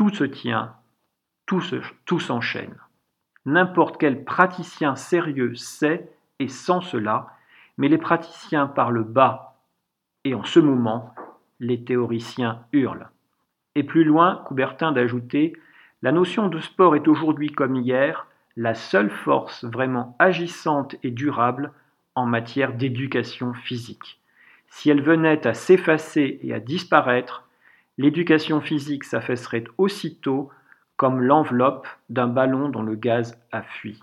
tout 0.00 0.08
se 0.08 0.24
tient, 0.24 0.74
tout, 1.44 1.60
s'enchaîne. 2.20 2.74
N'importe 3.44 3.98
quel 3.98 4.24
praticien 4.24 4.96
sérieux 4.96 5.54
sait 5.56 6.10
et 6.38 6.48
sent 6.48 6.80
cela, 6.82 7.26
mais 7.80 7.88
les 7.88 7.98
praticiens 7.98 8.66
parlent 8.66 9.02
bas, 9.02 9.56
et 10.24 10.34
en 10.34 10.44
ce 10.44 10.60
moment, 10.60 11.14
les 11.60 11.82
théoriciens 11.82 12.60
hurlent. 12.74 13.08
Et 13.74 13.82
plus 13.82 14.04
loin, 14.04 14.42
Coubertin 14.46 14.92
d'ajouter 14.92 15.54
La 16.02 16.12
notion 16.12 16.48
de 16.48 16.60
sport 16.60 16.94
est 16.94 17.08
aujourd'hui 17.08 17.50
comme 17.50 17.76
hier 17.76 18.26
la 18.54 18.74
seule 18.74 19.08
force 19.08 19.64
vraiment 19.64 20.14
agissante 20.18 20.96
et 21.02 21.10
durable 21.10 21.72
en 22.14 22.26
matière 22.26 22.74
d'éducation 22.74 23.54
physique. 23.54 24.20
Si 24.68 24.90
elle 24.90 25.02
venait 25.02 25.46
à 25.46 25.54
s'effacer 25.54 26.38
et 26.42 26.52
à 26.52 26.60
disparaître, 26.60 27.48
l'éducation 27.96 28.60
physique 28.60 29.04
s'affaisserait 29.04 29.64
aussitôt 29.78 30.50
comme 30.98 31.22
l'enveloppe 31.22 31.88
d'un 32.10 32.28
ballon 32.28 32.68
dont 32.68 32.82
le 32.82 32.94
gaz 32.94 33.40
a 33.52 33.62
fui. 33.62 34.02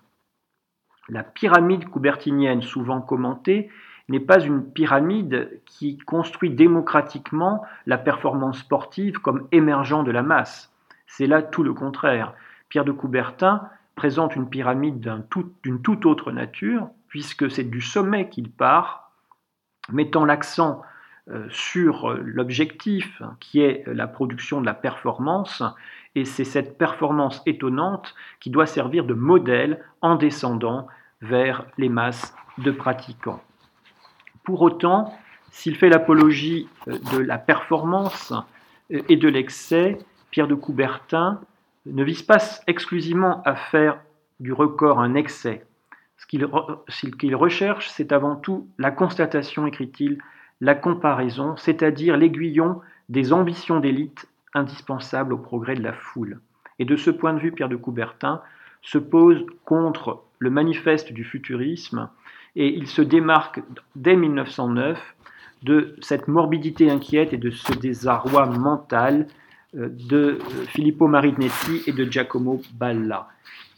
La 1.09 1.23
pyramide 1.23 1.89
coubertinienne 1.89 2.61
souvent 2.61 3.01
commentée 3.01 3.69
n'est 4.09 4.19
pas 4.19 4.39
une 4.39 4.63
pyramide 4.63 5.61
qui 5.65 5.97
construit 5.97 6.49
démocratiquement 6.49 7.63
la 7.85 7.97
performance 7.97 8.59
sportive 8.59 9.19
comme 9.19 9.47
émergent 9.51 10.03
de 10.03 10.11
la 10.11 10.23
masse. 10.23 10.73
C'est 11.05 11.27
là 11.27 11.41
tout 11.41 11.63
le 11.63 11.73
contraire. 11.73 12.33
Pierre 12.69 12.85
de 12.85 12.91
Coubertin 12.91 13.69
présente 13.95 14.35
une 14.35 14.49
pyramide 14.49 14.99
d'une 15.63 15.81
toute 15.81 16.05
autre 16.05 16.31
nature, 16.31 16.89
puisque 17.07 17.49
c'est 17.49 17.63
du 17.63 17.81
sommet 17.81 18.29
qu'il 18.29 18.51
part, 18.51 19.11
mettant 19.91 20.25
l'accent 20.25 20.81
sur 21.49 22.17
l'objectif 22.23 23.21
qui 23.39 23.61
est 23.61 23.83
la 23.87 24.07
production 24.07 24.61
de 24.61 24.65
la 24.65 24.73
performance, 24.73 25.61
et 26.15 26.25
c'est 26.25 26.45
cette 26.45 26.77
performance 26.77 27.41
étonnante 27.45 28.15
qui 28.39 28.49
doit 28.49 28.65
servir 28.65 29.05
de 29.05 29.13
modèle 29.13 29.83
en 30.01 30.15
descendant 30.15 30.87
vers 31.21 31.65
les 31.77 31.89
masses 31.89 32.33
de 32.57 32.71
pratiquants. 32.71 33.41
Pour 34.43 34.61
autant, 34.61 35.13
s'il 35.51 35.75
fait 35.75 35.89
l'apologie 35.89 36.69
euh, 36.87 36.97
de 37.13 37.17
la 37.17 37.37
performance 37.37 38.33
euh, 38.91 39.01
et 39.09 39.15
de 39.15 39.27
l'excès, 39.27 39.97
Pierre 40.31 40.47
de 40.47 40.55
Coubertin 40.55 41.41
ne 41.85 42.03
vise 42.03 42.23
pas 42.23 42.37
exclusivement 42.67 43.41
à 43.43 43.55
faire 43.55 43.99
du 44.39 44.53
record 44.53 44.99
un 44.99 45.15
excès. 45.15 45.65
Ce 46.17 46.25
qu'il 46.25 47.35
recherche, 47.35 47.89
c'est 47.89 48.11
avant 48.11 48.35
tout 48.35 48.67
la 48.77 48.91
constatation, 48.91 49.67
écrit-il, 49.67 50.19
la 50.61 50.75
comparaison, 50.75 51.55
c'est-à-dire 51.57 52.17
l'aiguillon 52.17 52.81
des 53.09 53.33
ambitions 53.33 53.79
d'élite 53.79 54.27
indispensables 54.53 55.33
au 55.33 55.37
progrès 55.37 55.75
de 55.75 55.83
la 55.83 55.93
foule. 55.93 56.39
Et 56.79 56.85
de 56.85 56.95
ce 56.95 57.09
point 57.09 57.33
de 57.33 57.39
vue, 57.39 57.51
Pierre 57.51 57.69
de 57.69 57.75
Coubertin 57.75 58.41
se 58.81 58.97
pose 58.97 59.45
contre 59.65 60.23
le 60.39 60.49
manifeste 60.49 61.11
du 61.13 61.23
futurisme 61.23 62.09
et 62.55 62.75
il 62.75 62.87
se 62.87 63.01
démarque 63.01 63.61
dès 63.95 64.15
1909 64.15 65.15
de 65.63 65.95
cette 66.01 66.27
morbidité 66.27 66.89
inquiète 66.89 67.33
et 67.33 67.37
de 67.37 67.49
ce 67.49 67.73
désarroi 67.73 68.45
mental 68.45 69.27
euh, 69.75 69.89
de 69.89 70.39
Filippo 70.67 71.07
Marinetti 71.07 71.81
et 71.87 71.91
de 71.91 72.05
Giacomo 72.05 72.61
Balla. 72.73 73.27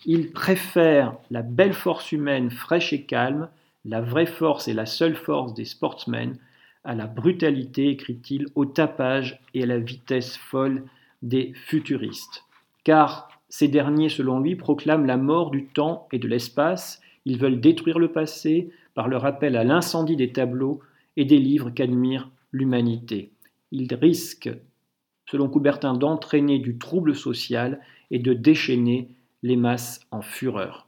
Il 0.06 0.32
préfère 0.32 1.14
la 1.32 1.42
belle 1.42 1.74
force 1.74 2.12
humaine 2.12 2.52
fraîche 2.52 2.94
et 2.94 3.04
calme, 3.04 3.50
la 3.86 4.02
vraie 4.02 4.26
force 4.26 4.68
et 4.68 4.74
la 4.74 4.86
seule 4.86 5.16
force 5.16 5.54
des 5.54 5.66
sportsmen, 5.66 6.38
à 6.84 6.96
la 6.96 7.08
brutalité, 7.08 7.90
écrit-il, 7.90 8.48
au 8.56 8.66
tapage 8.66 9.42
et 9.54 9.64
à 9.64 9.66
la 9.66 9.80
vitesse 9.80 10.38
folle 10.38 10.86
des 11.22 11.54
futuristes. 11.56 12.46
Car 12.84 13.30
ces 13.50 13.68
derniers, 13.68 14.10
selon 14.10 14.40
lui, 14.40 14.56
proclament 14.56 15.06
la 15.06 15.18
mort 15.18 15.52
du 15.52 15.66
temps 15.66 16.08
et 16.12 16.20
de 16.20 16.28
l'espace, 16.28 17.02
ils 17.26 17.40
veulent 17.40 17.60
détruire 17.60 18.00
le 18.00 18.12
passé 18.12 18.70
par 18.94 19.08
le 19.08 19.18
rappel 19.18 19.56
à 19.56 19.64
l'incendie 19.64 20.16
des 20.16 20.32
tableaux 20.32 20.80
et 21.18 21.26
des 21.26 21.40
livres 21.40 21.72
qu'admire 21.72 22.30
l'humanité. 22.52 23.32
Ils 23.72 23.94
risquent, 23.94 24.52
selon 25.30 25.50
Coubertin, 25.50 25.94
d'entraîner 25.94 26.60
du 26.60 26.78
trouble 26.78 27.16
social 27.16 27.80
et 28.12 28.20
de 28.20 28.34
déchaîner 28.34 29.10
les 29.44 29.56
masses 29.56 30.02
en 30.12 30.22
fureur. 30.22 30.88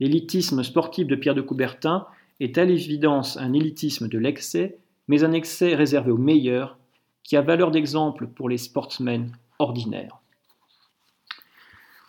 L'élitisme 0.00 0.62
sportif 0.62 1.06
de 1.06 1.16
Pierre 1.16 1.34
de 1.34 1.42
Coubertin 1.42 2.06
est 2.40 2.58
à 2.58 2.64
l'évidence 2.64 3.36
un 3.36 3.52
élitisme 3.52 4.08
de 4.08 4.18
l'excès, 4.18 4.78
mais 5.08 5.24
un 5.24 5.32
excès 5.32 5.74
réservé 5.74 6.10
aux 6.10 6.18
meilleurs, 6.18 6.78
qui 7.22 7.36
a 7.36 7.42
valeur 7.42 7.70
d'exemple 7.70 8.28
pour 8.28 8.48
les 8.48 8.58
sportsmen 8.58 9.32
ordinaires. 9.58 10.20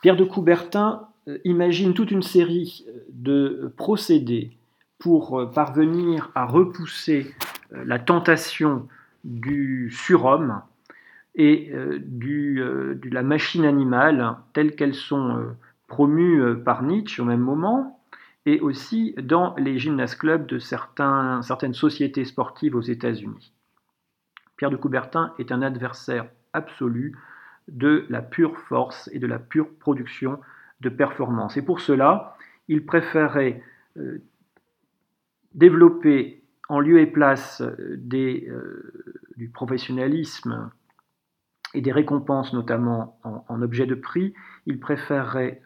Pierre 0.01 0.15
de 0.15 0.23
Coubertin 0.23 1.07
euh, 1.27 1.37
imagine 1.43 1.93
toute 1.93 2.11
une 2.11 2.21
série 2.21 2.85
euh, 2.87 2.99
de 3.09 3.73
procédés 3.77 4.51
pour 4.99 5.39
euh, 5.39 5.45
parvenir 5.47 6.31
à 6.35 6.45
repousser 6.45 7.33
la 7.71 7.99
tentation 7.99 8.87
du 9.25 9.91
surhomme 9.91 10.61
et 11.35 11.69
de 11.73 13.09
la 13.11 13.23
machine 13.23 13.65
animale 13.65 14.37
telles 14.53 14.73
qu'elles 14.73 14.95
sont 14.95 15.53
promues 15.87 16.55
par 16.63 16.81
Nietzsche 16.81 17.21
au 17.21 17.25
même 17.25 17.41
moment, 17.41 17.96
et 18.47 18.61
aussi 18.61 19.13
dans 19.21 19.53
les 19.57 19.77
gymnase 19.77 20.15
clubs 20.15 20.47
de 20.47 20.57
certaines 20.57 21.73
sociétés 21.73 22.23
sportives 22.23 22.77
aux 22.77 22.81
États-Unis. 22.81 23.51
Pierre 24.55 24.71
de 24.71 24.77
Coubertin 24.77 25.33
est 25.37 25.51
un 25.51 25.61
adversaire 25.61 26.29
absolu 26.53 27.17
de 27.67 28.05
la 28.07 28.21
pure 28.21 28.57
force 28.57 29.09
et 29.11 29.19
de 29.19 29.27
la 29.27 29.37
pure 29.37 29.67
production 29.79 30.39
de 30.79 30.87
performance. 30.87 31.57
Et 31.57 31.61
pour 31.61 31.81
cela, 31.81 32.37
il 32.69 32.85
préférait 32.85 33.61
euh, 33.97 34.23
développer 35.53 36.41
en 36.69 36.79
lieu 36.79 37.01
et 37.01 37.05
place 37.05 37.59
euh, 37.59 37.99
euh, 38.13 38.93
du 39.35 39.49
professionnalisme 39.49 40.71
et 41.73 41.81
des 41.81 41.91
récompenses, 41.91 42.53
notamment 42.53 43.19
en, 43.25 43.61
objet 43.61 43.85
de 43.85 43.95
prix, 43.95 44.33
il 44.65 44.79
préférerait 44.79 45.61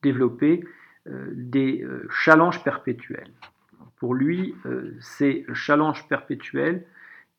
développer 0.00 0.64
des 1.06 1.86
challenges 2.10 2.62
perpétuels. 2.64 3.30
Pour 3.96 4.14
lui, 4.14 4.54
ces 5.00 5.46
challenges 5.52 6.06
perpétuels 6.08 6.84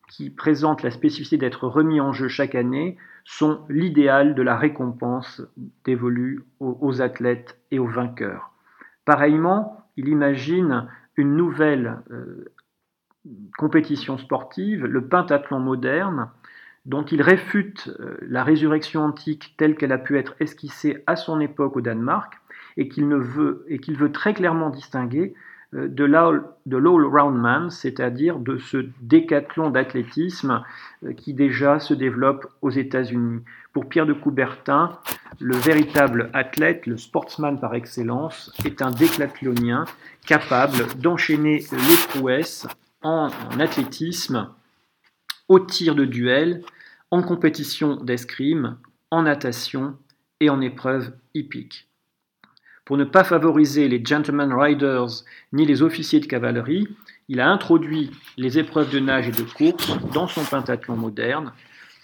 qui 0.07 0.29
présentent 0.29 0.83
la 0.83 0.91
spécificité 0.91 1.37
d'être 1.37 1.67
remis 1.67 1.99
en 1.99 2.13
jeu 2.13 2.27
chaque 2.27 2.55
année 2.55 2.97
sont 3.23 3.65
l'idéal 3.69 4.35
de 4.35 4.41
la 4.43 4.55
récompense 4.55 5.41
dévolue 5.83 6.43
aux, 6.59 7.01
athlètes 7.01 7.59
et 7.71 7.79
aux 7.79 7.87
vainqueurs. 7.87 8.51
Pareillement, 9.03 9.87
il 9.97 10.07
imagine 10.09 10.87
une 11.17 11.35
nouvelle 11.35 11.99
euh, 12.11 12.45
compétition 13.57 14.17
sportive, 14.17 14.85
le 14.85 15.07
pentathlon 15.07 15.59
moderne, 15.59 16.29
dont 16.85 17.03
il 17.03 17.21
réfute 17.21 17.89
euh, 17.99 18.17
la 18.21 18.43
résurrection 18.43 19.03
antique 19.03 19.55
telle 19.57 19.75
qu'elle 19.75 19.91
a 19.91 19.97
pu 19.97 20.19
être 20.19 20.35
esquissée 20.39 21.03
à 21.07 21.15
son 21.15 21.39
époque 21.39 21.77
au 21.77 21.81
Danemark, 21.81 22.33
et 22.77 22.87
qu'il 22.87 23.05
veut, 23.07 24.11
très 24.11 24.33
clairement 24.33 24.69
distinguer 24.69 25.33
euh, 25.73 25.87
de 25.87 26.03
l'all-round 26.03 27.37
man, 27.37 27.69
c'est-à-dire 27.69 28.39
de 28.39 28.57
ce 28.57 28.85
décathlon 29.01 29.69
d'athlétisme 29.69 30.63
euh, 31.03 31.13
qui 31.13 31.33
déjà 31.33 31.79
se 31.79 31.93
développe 31.93 32.47
aux 32.61 32.69
États-Unis. 32.69 33.41
Pour 33.73 33.89
Pierre 33.89 34.05
de 34.05 34.13
Coubertin, 34.13 34.97
le 35.39 35.55
véritable 35.55 36.29
athlète, 36.33 36.85
le 36.85 36.97
sportsman 36.97 37.59
par 37.59 37.75
excellence, 37.75 38.53
est 38.65 38.81
un 38.81 38.91
décathlonien 38.91 39.85
capable 40.25 40.77
d'enchaîner 40.97 41.63
les 41.71 42.07
prouesses 42.09 42.67
en, 43.01 43.29
athlétisme, 43.59 44.49
au 45.47 45.59
tir 45.59 45.95
de 45.95 46.05
duel, 46.05 46.61
en 47.11 47.21
compétition 47.21 47.97
d'escrime, 47.97 48.77
en 49.11 49.23
natation 49.23 49.97
et 50.39 50.49
en 50.49 50.59
épreuve 50.61 51.13
hippique 51.33 51.87
pour 52.85 52.97
ne 52.97 53.03
pas 53.03 53.23
favoriser 53.23 53.87
les 53.87 54.03
gentlemen 54.03 54.53
riders 54.53 55.23
ni 55.51 55.65
les 55.65 55.81
officiers 55.81 56.19
de 56.19 56.27
cavalerie, 56.27 56.87
il 57.27 57.39
a 57.39 57.49
introduit 57.49 58.11
les 58.37 58.59
épreuves 58.59 58.91
de 58.91 58.99
nage 58.99 59.27
et 59.27 59.31
de 59.31 59.41
course 59.41 59.97
dans 60.13 60.27
son 60.27 60.43
pentathlon 60.43 60.95
moderne 60.95 61.51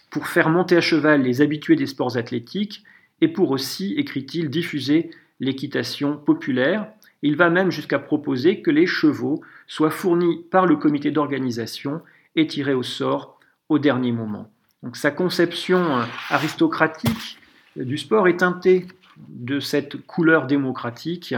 pour 0.09 0.27
faire 0.27 0.49
monter 0.49 0.75
à 0.75 0.81
cheval 0.81 1.21
les 1.21 1.41
habitués 1.41 1.75
des 1.75 1.85
sports 1.85 2.17
athlétiques 2.17 2.83
et 3.21 3.27
pour 3.27 3.51
aussi, 3.51 3.93
écrit-il, 3.93 4.49
diffuser 4.49 5.11
l'équitation 5.39 6.17
populaire. 6.17 6.87
Il 7.21 7.35
va 7.35 7.51
même 7.51 7.69
jusqu'à 7.69 7.99
proposer 7.99 8.61
que 8.61 8.71
les 8.71 8.87
chevaux 8.87 9.41
soient 9.67 9.91
fournis 9.91 10.43
par 10.49 10.65
le 10.65 10.75
comité 10.75 11.11
d'organisation 11.11 12.01
et 12.35 12.47
tirés 12.47 12.73
au 12.73 12.83
sort 12.83 13.39
au 13.69 13.77
dernier 13.77 14.11
moment. 14.11 14.51
Donc 14.81 14.97
sa 14.97 15.11
conception 15.11 15.99
euh, 15.99 16.03
aristocratique 16.29 17.37
du 17.75 17.97
sport 17.99 18.27
est 18.27 18.37
teintée 18.37 18.87
de 19.17 19.59
cette 19.59 19.97
couleur 20.05 20.47
démocratique 20.47 21.35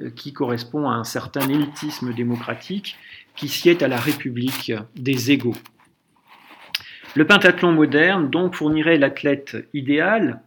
euh, 0.00 0.10
qui 0.10 0.32
correspond 0.32 0.88
à 0.88 0.94
un 0.94 1.04
certain 1.04 1.48
élitisme 1.48 2.12
démocratique 2.12 2.96
qui 3.36 3.48
sied 3.48 3.82
à 3.82 3.88
la 3.88 3.98
République 3.98 4.72
des 4.96 5.30
égaux. 5.30 5.56
Le 7.14 7.26
pentathlon 7.26 7.72
moderne 7.72 8.28
donc 8.28 8.56
fournirait 8.56 8.98
l'athlète 8.98 9.68
idéal, 9.72 10.40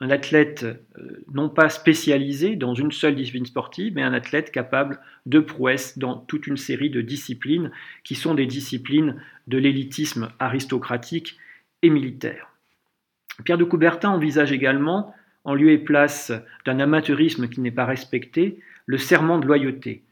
un 0.00 0.10
athlète 0.10 0.64
euh, 0.98 1.24
non 1.32 1.48
pas 1.48 1.68
spécialisé 1.68 2.54
dans 2.54 2.74
une 2.74 2.92
seule 2.92 3.16
discipline 3.16 3.46
sportive, 3.46 3.94
mais 3.94 4.02
un 4.02 4.12
athlète 4.12 4.52
capable 4.52 5.00
de 5.24 5.40
prouesse 5.40 5.98
dans 5.98 6.16
toute 6.16 6.46
une 6.46 6.56
série 6.56 6.90
de 6.90 7.00
disciplines 7.00 7.70
qui 8.04 8.14
sont 8.14 8.34
des 8.34 8.46
disciplines 8.46 9.20
de 9.46 9.58
l'élitisme 9.58 10.28
aristocratique 10.38 11.38
et 11.82 11.90
militaire. 11.90 12.52
Pierre 13.44 13.58
de 13.58 13.64
Coubertin 13.64 14.10
envisage 14.10 14.52
également 14.52 15.14
en 15.46 15.54
lieu 15.54 15.70
et 15.70 15.78
place 15.78 16.32
d'un 16.66 16.80
amateurisme 16.80 17.48
qui 17.48 17.60
n'est 17.60 17.70
pas 17.70 17.86
respecté, 17.86 18.58
le 18.84 18.98
serment 18.98 19.38
de 19.38 19.46
loyauté. 19.46 20.02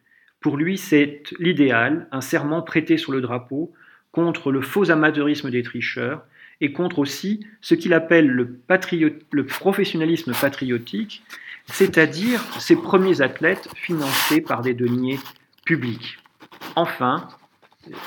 Pour 0.40 0.56
lui, 0.56 0.78
c'est 0.78 1.22
l'idéal, 1.38 2.08
un 2.12 2.20
serment 2.20 2.62
prêté 2.62 2.96
sur 2.96 3.12
le 3.12 3.20
drapeau 3.20 3.72
contre 4.12 4.52
le 4.52 4.62
faux 4.62 4.90
amateurisme 4.90 5.50
des 5.50 5.62
tricheurs 5.62 6.24
et 6.60 6.72
contre 6.72 7.00
aussi 7.00 7.44
ce 7.60 7.74
qu'il 7.74 7.94
appelle 7.94 8.28
le, 8.28 8.60
le 9.32 9.46
professionnalisme 9.46 10.32
patriotique, 10.40 11.24
c'est-à-dire 11.66 12.40
ces 12.60 12.76
premiers 12.76 13.20
athlètes 13.20 13.68
financés 13.74 14.40
par 14.40 14.62
des 14.62 14.74
deniers 14.74 15.18
publics. 15.66 16.18
Enfin, 16.76 17.28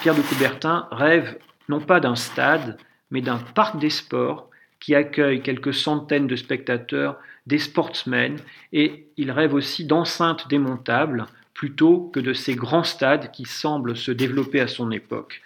Pierre 0.01 0.15
de 0.15 0.21
Coubertin 0.21 0.87
rêve 0.91 1.37
non 1.67 1.81
pas 1.81 1.99
d'un 1.99 2.15
stade, 2.15 2.77
mais 3.11 3.21
d'un 3.21 3.37
parc 3.37 3.79
des 3.79 3.89
sports 3.89 4.49
qui 4.79 4.95
accueille 4.95 5.41
quelques 5.41 5.73
centaines 5.73 6.27
de 6.27 6.35
spectateurs, 6.35 7.17
des 7.45 7.59
sportsmen, 7.59 8.37
et 8.73 9.07
il 9.17 9.31
rêve 9.31 9.53
aussi 9.53 9.85
d'enceintes 9.85 10.47
démontables 10.49 11.25
plutôt 11.53 12.11
que 12.13 12.19
de 12.19 12.33
ces 12.33 12.55
grands 12.55 12.83
stades 12.83 13.31
qui 13.31 13.45
semblent 13.45 13.95
se 13.95 14.11
développer 14.11 14.59
à 14.59 14.67
son 14.67 14.91
époque. 14.91 15.41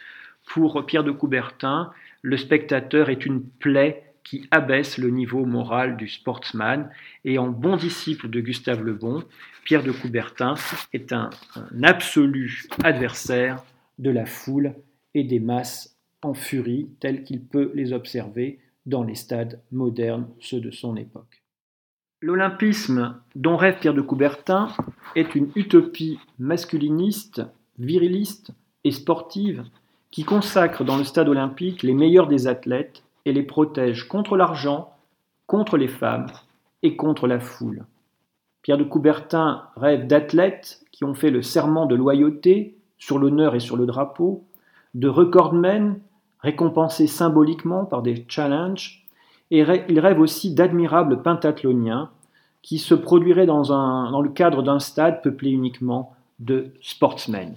Pour 0.45 0.85
Pierre 0.85 1.03
de 1.03 1.11
Coubertin, 1.11 1.91
le 2.21 2.37
spectateur 2.37 3.09
est 3.09 3.25
une 3.25 3.43
plaie 3.43 4.03
qui 4.23 4.47
abaisse 4.51 4.97
le 4.97 5.09
niveau 5.09 5.45
moral 5.45 5.97
du 5.97 6.07
sportsman. 6.07 6.89
Et 7.25 7.37
en 7.37 7.47
bon 7.47 7.75
disciple 7.75 8.29
de 8.29 8.39
Gustave 8.39 8.83
Le 8.83 8.93
Bon, 8.93 9.23
Pierre 9.63 9.83
de 9.83 9.91
Coubertin 9.91 10.55
est 10.93 11.13
un, 11.13 11.29
un 11.55 11.83
absolu 11.83 12.63
adversaire 12.83 13.63
de 13.99 14.09
la 14.09 14.25
foule 14.25 14.73
et 15.13 15.23
des 15.23 15.39
masses 15.39 15.97
en 16.21 16.33
furie 16.33 16.89
telles 16.99 17.23
qu'il 17.23 17.41
peut 17.41 17.71
les 17.73 17.93
observer 17.93 18.59
dans 18.91 19.03
les 19.03 19.15
stades 19.15 19.59
modernes, 19.71 20.27
ceux 20.39 20.59
de 20.59 20.69
son 20.69 20.95
époque. 20.95 21.41
L'olympisme 22.21 23.15
dont 23.35 23.57
rêve 23.57 23.79
Pierre 23.79 23.95
de 23.95 24.01
Coubertin 24.01 24.67
est 25.15 25.33
une 25.33 25.49
utopie 25.55 26.19
masculiniste, 26.37 27.41
viriliste 27.79 28.51
et 28.83 28.91
sportive 28.91 29.63
qui 30.11 30.23
consacre 30.23 30.83
dans 30.83 30.97
le 30.97 31.03
stade 31.03 31.29
olympique 31.29 31.81
les 31.81 31.93
meilleurs 31.93 32.27
des 32.27 32.45
athlètes 32.45 33.03
et 33.25 33.33
les 33.33 33.43
protège 33.43 34.07
contre 34.07 34.35
l'argent, 34.35 34.93
contre 35.47 35.77
les 35.77 35.87
femmes 35.87 36.27
et 36.83 36.95
contre 36.95 37.27
la 37.27 37.39
foule. 37.39 37.85
Pierre 38.61 38.77
de 38.77 38.83
Coubertin 38.83 39.63
rêve 39.75 40.05
d'athlètes 40.05 40.85
qui 40.91 41.05
ont 41.05 41.15
fait 41.15 41.31
le 41.31 41.41
serment 41.41 41.87
de 41.87 41.95
loyauté 41.95 42.77
sur 42.99 43.17
l'honneur 43.17 43.55
et 43.55 43.59
sur 43.59 43.77
le 43.77 43.87
drapeau, 43.87 44.43
de 44.93 45.07
recordmen 45.07 45.99
récompensés 46.41 47.07
symboliquement 47.07 47.85
par 47.85 48.01
des 48.01 48.25
challenges, 48.27 49.05
et 49.51 49.65
il 49.89 49.99
rêve 49.99 50.19
aussi 50.19 50.53
d'admirables 50.53 51.21
pentathloniens 51.21 52.09
qui 52.61 52.77
se 52.77 52.93
produiraient 52.93 53.45
dans, 53.45 53.63
dans 54.11 54.21
le 54.21 54.29
cadre 54.29 54.63
d'un 54.63 54.79
stade 54.79 55.21
peuplé 55.21 55.49
uniquement 55.49 56.13
de 56.39 56.71
sportsmen. 56.81 57.55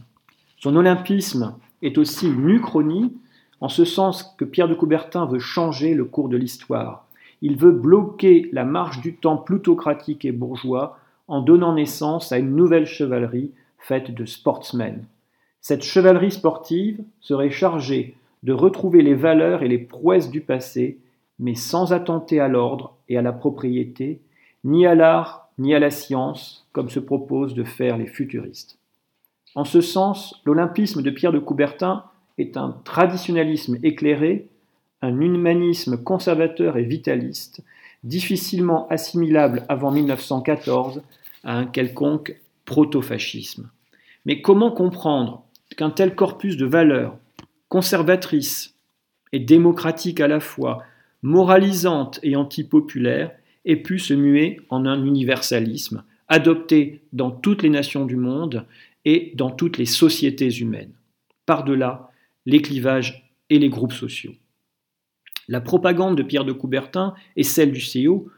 Son 0.59 0.77
olympisme 0.77 1.55
est 1.83 1.99
aussi 1.99 2.27
une 2.27 2.49
uchronie, 2.49 3.13
en 3.61 3.69
ce 3.69 3.85
sens 3.85 4.35
que 4.39 4.45
Pierre 4.45 4.69
de 4.69 4.75
Coubertin 4.75 5.27
veut 5.27 5.39
changer 5.39 5.95
le 5.95 6.05
cours 6.05 6.29
de 6.29 6.37
l'histoire. 6.37 7.07
Il 7.43 7.57
veut 7.57 7.73
bloquer 7.73 8.49
la 8.53 8.65
marche 8.65 9.01
du 9.01 9.17
temps 9.17 9.37
plutocratique 9.37 10.25
et 10.25 10.33
bourgeois 10.33 10.99
en 11.29 11.41
donnant 11.41 11.75
naissance 11.75 12.33
à 12.33 12.39
une 12.39 12.57
nouvelle 12.57 12.87
chevalerie 12.87 13.53
faite 13.79 14.15
de 14.15 14.25
sportsmen. 14.25 15.05
Cette 15.61 15.83
chevalerie 15.83 16.31
sportive 16.31 17.03
serait 17.21 17.51
chargée 17.51 18.17
de 18.45 18.53
retrouver 18.53 19.03
les 19.03 19.15
valeurs 19.15 19.63
et 19.63 19.69
les 19.69 19.79
prouesses 19.79 20.31
du 20.31 20.41
passé, 20.41 20.99
mais 21.39 21.55
sans 21.55 21.93
attenter 21.93 22.39
à 22.39 22.49
l'ordre 22.49 22.97
et 23.09 23.17
à 23.19 23.23
la 23.23 23.33
propriété, 23.33 24.21
ni 24.63 24.87
à 24.87 24.95
l'art 24.95 25.45
ni 25.59 25.75
à 25.75 25.79
la 25.79 25.91
science, 25.91 26.67
comme 26.73 26.91
se 26.91 26.99
proposent 26.99 27.55
de 27.55 27.65
faire 27.65 27.97
les 27.97 28.07
futuristes. 28.07 28.79
En 29.55 29.65
ce 29.65 29.81
sens, 29.81 30.43
l'olympisme 30.45 31.03
de 31.03 31.11
Pierre 31.11 31.33
de 31.33 31.39
Coubertin 31.39 32.05
est 32.39 32.57
un 32.57 32.77
traditionnalisme 32.85 33.79
éclairé, 33.85 34.49
un 35.01 35.21
humanisme 35.21 36.03
conservateur 36.03 36.77
et 36.77 36.83
vitaliste, 36.83 37.63
difficilement 38.03 38.89
assimilable 38.89 39.65
avant 39.69 39.93
1914 39.93 41.03
à 41.45 41.57
un 41.57 41.67
quelconque 41.67 42.41
proto-fascisme. 42.65 43.71
Mais 44.27 44.41
comment 44.41 44.73
comprendre 44.73 45.45
qu'un 45.77 45.91
tel 45.91 46.15
corpus 46.15 46.57
de 46.57 46.67
valeurs, 46.67 47.17
conservatrices 47.69 48.77
et 49.33 49.41
démocratiques 49.41 50.21
à 50.21 50.29
la 50.29 50.41
fois, 50.41 50.85
moralisantes 51.23 52.21
et 52.23 52.37
antipopulaires, 52.37 53.33
ait 53.65 53.77
pu 53.77 53.99
se 53.99 54.15
muer 54.15 54.61
en 54.69 54.87
un 54.87 55.05
universalisme, 55.05 56.05
adopté 56.29 57.03
dans 57.13 57.31
toutes 57.31 57.63
les 57.63 57.71
nations 57.71 58.05
du 58.05 58.17
monde 58.17 58.67
et 59.05 59.33
dans 59.35 59.51
toutes 59.51 59.79
les 59.79 59.87
sociétés 59.87 60.51
humaines, 60.51 60.93
par-delà 61.47 62.11
les 62.47 62.61
clivages 62.61 63.33
et 63.51 63.59
les 63.59 63.69
groupes 63.69 63.93
sociaux. 63.93 64.35
La 65.49 65.61
propagande 65.61 66.17
de 66.17 66.23
Pierre 66.23 66.45
de 66.45 66.53
Coubertin 66.53 67.15
et 67.37 67.43
celle 67.43 67.73
du 67.73 67.81
CEO 67.81 68.31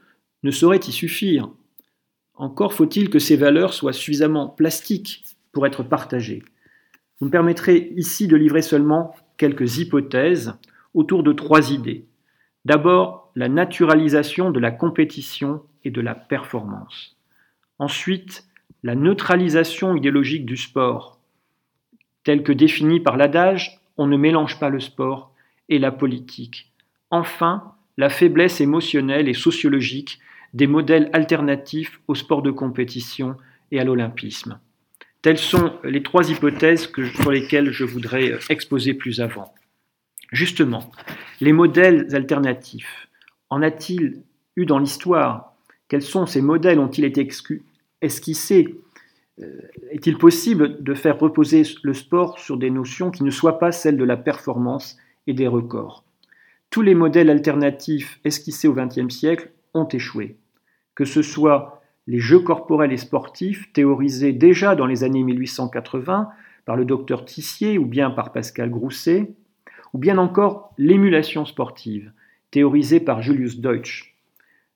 ne 0.43 0.51
sauraient 0.51 0.77
y 0.77 0.91
suffire. 0.91 1.49
Encore 2.33 2.73
faut-il 2.73 3.09
que 3.09 3.19
ces 3.19 3.35
valeurs 3.35 3.73
soient 3.73 3.93
suffisamment 3.93 4.47
plastiques 4.47 5.23
pour 5.51 5.65
être 5.65 5.83
partagées. 5.83 6.43
Vous 7.19 7.27
me 7.27 7.31
permettrez 7.31 7.93
ici 7.95 8.27
de 8.27 8.35
livrer 8.35 8.61
seulement 8.61 9.15
quelques 9.37 9.77
hypothèses 9.77 10.53
autour 10.93 11.23
de 11.23 11.33
trois 11.33 11.71
idées. 11.71 12.05
D'abord, 12.65 13.31
la 13.35 13.49
naturalisation 13.49 14.51
de 14.51 14.59
la 14.59 14.71
compétition 14.71 15.63
et 15.83 15.91
de 15.91 16.01
la 16.01 16.15
performance. 16.15 17.17
Ensuite, 17.79 18.45
la 18.83 18.95
neutralisation 18.95 19.95
idéologique 19.95 20.45
du 20.45 20.57
sport, 20.57 21.19
telle 22.23 22.43
que 22.43 22.51
définie 22.51 22.99
par 22.99 23.17
l'adage 23.17 23.79
on 23.97 24.07
ne 24.07 24.17
mélange 24.17 24.59
pas 24.59 24.69
le 24.69 24.79
sport 24.79 25.33
et 25.69 25.79
la 25.79 25.91
politique. 25.91 26.71
Enfin, 27.09 27.73
la 27.97 28.09
faiblesse 28.09 28.61
émotionnelle 28.61 29.27
et 29.27 29.33
sociologique 29.33 30.19
des 30.53 30.67
modèles 30.67 31.09
alternatifs 31.13 31.99
au 32.07 32.15
sport 32.15 32.41
de 32.41 32.51
compétition 32.51 33.35
et 33.71 33.79
à 33.79 33.83
l'olympisme. 33.83 34.59
Telles 35.27 35.37
sont 35.37 35.73
les 35.83 36.03
trois 36.03 36.31
hypothèses 36.31 36.89
sur 37.19 37.31
lesquelles 37.31 37.71
je 37.71 37.83
voudrais 37.83 38.31
euh, 38.31 38.39
exposer 38.47 38.93
plus 38.93 39.19
avant. 39.19 39.53
Justement, 40.31 40.89
les 41.41 41.51
modèles 41.51 42.07
alternatifs, 42.15 43.09
en 43.49 43.61
a-t-il 43.61 44.21
eu 44.55 44.65
dans 44.65 44.79
l'histoire? 44.79 45.53
Quels 45.89 46.01
sont 46.01 46.25
ces 46.27 46.41
modèles? 46.41 46.79
Ont-ils 46.79 47.03
été 47.03 47.27
esquissés? 48.01 48.79
Euh, 49.41 49.59
Est-il 49.91 50.17
possible 50.17 50.81
de 50.81 50.93
faire 50.93 51.19
reposer 51.19 51.63
le 51.83 51.93
sport 51.93 52.39
sur 52.39 52.55
des 52.55 52.69
notions 52.69 53.11
qui 53.11 53.25
ne 53.25 53.29
soient 53.29 53.59
pas 53.59 53.73
celles 53.73 53.97
de 53.97 54.05
la 54.05 54.15
performance 54.15 54.95
et 55.27 55.33
des 55.33 55.47
records? 55.47 56.05
Tous 56.69 56.83
les 56.83 56.95
modèles 56.95 57.29
alternatifs 57.29 58.21
esquissés 58.23 58.69
au 58.69 58.73
XXe 58.73 59.13
siècle 59.13 59.49
ont 59.73 59.89
échoué. 59.89 60.37
Que 60.95 61.03
ce 61.03 61.21
soit 61.21 61.76
les 62.07 62.19
jeux 62.19 62.39
corporels 62.39 62.93
et 62.93 62.97
sportifs 62.97 63.71
théorisés 63.73 64.33
déjà 64.33 64.75
dans 64.75 64.85
les 64.85 65.03
années 65.03 65.23
1880 65.23 66.29
par 66.65 66.75
le 66.75 66.85
docteur 66.85 67.25
Tissier 67.25 67.77
ou 67.77 67.85
bien 67.85 68.09
par 68.09 68.31
Pascal 68.31 68.69
Grousset, 68.69 69.31
ou 69.93 69.97
bien 69.97 70.17
encore 70.17 70.73
l'émulation 70.77 71.45
sportive, 71.45 72.11
théorisée 72.51 72.99
par 72.99 73.21
Julius 73.21 73.59
Deutsch. 73.59 74.15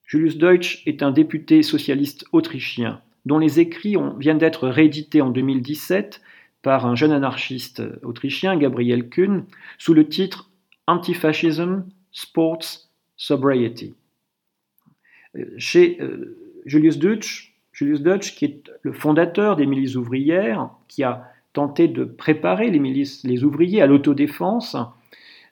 Julius 0.05 0.37
Deutsch 0.37 0.83
est 0.85 1.03
un 1.03 1.11
député 1.11 1.63
socialiste 1.63 2.25
autrichien 2.31 3.01
dont 3.25 3.37
les 3.37 3.59
écrits 3.59 3.95
viennent 4.17 4.37
d'être 4.39 4.67
réédités 4.67 5.21
en 5.21 5.29
2017 5.29 6.21
par 6.61 6.85
un 6.85 6.95
jeune 6.95 7.11
anarchiste 7.11 7.81
autrichien, 8.03 8.57
Gabriel 8.57 9.09
Kuhn, 9.09 9.45
sous 9.77 9.93
le 9.93 10.07
titre 10.07 10.49
Antifascism, 10.87 11.85
Sports, 12.11 12.89
Sobriety. 13.15 13.93
Euh, 15.35 15.45
chez 15.57 15.97
euh, 16.01 16.50
Julius 16.65 16.99
Deutsch, 16.99 17.55
Julius 17.71 18.01
qui 18.31 18.45
est 18.45 18.71
le 18.81 18.93
fondateur 18.93 19.55
des 19.55 19.65
milices 19.65 19.95
ouvrières, 19.95 20.69
qui 20.87 21.03
a 21.03 21.25
tenté 21.53 21.87
de 21.87 22.03
préparer 22.03 22.69
les, 22.69 22.79
milices, 22.79 23.23
les 23.23 23.43
ouvriers 23.43 23.81
à 23.81 23.87
l'autodéfense, 23.87 24.75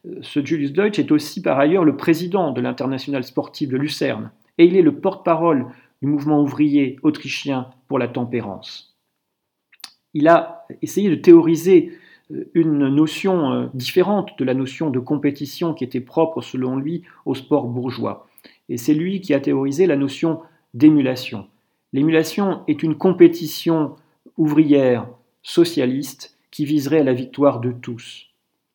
euh, 0.08 0.20
ce 0.22 0.44
Julius 0.44 0.74
Deutsch 0.74 1.00
est 1.00 1.12
aussi 1.12 1.42
par 1.42 1.60
ailleurs 1.60 1.84
le 1.84 1.98
président 1.98 2.52
de 2.52 2.62
l'international 2.62 3.24
sportif 3.24 3.70
de 3.70 3.78
Lucerne 3.78 4.32
et 4.58 4.66
il 4.66 4.76
est 4.76 4.82
le 4.82 4.96
porte-parole 4.96 5.68
du 6.02 6.08
mouvement 6.08 6.42
ouvrier 6.42 6.98
autrichien 7.04 7.70
pour 7.88 8.00
la 8.00 8.08
tempérance. 8.08 8.98
Il 10.14 10.28
a 10.28 10.66
essayé 10.82 11.10
de 11.10 11.16
théoriser 11.16 11.92
euh, 12.32 12.50
une 12.54 12.88
notion 12.88 13.52
euh, 13.52 13.68
différente 13.74 14.38
de 14.40 14.46
la 14.46 14.54
notion 14.54 14.90
de 14.90 15.00
compétition 15.00 15.74
qui 15.74 15.84
était 15.84 16.00
propre 16.00 16.42
selon 16.42 16.78
lui 16.78 17.04
au 17.26 17.36
sport 17.36 17.68
bourgeois. 17.68 18.28
Et 18.70 18.78
c'est 18.78 18.94
lui 18.94 19.20
qui 19.20 19.34
a 19.34 19.40
théorisé 19.40 19.86
la 19.88 19.98
notion 19.98 20.42
d'émulation. 20.74 21.48
L'émulation 21.94 22.62
est 22.68 22.84
une 22.84 22.96
compétition 22.96 23.96
ouvrière, 24.38 25.08
socialiste, 25.42 26.36
qui 26.52 26.66
viserait 26.66 27.00
à 27.00 27.04
la 27.04 27.14
victoire 27.14 27.60
de 27.60 27.72
tous. 27.72 28.28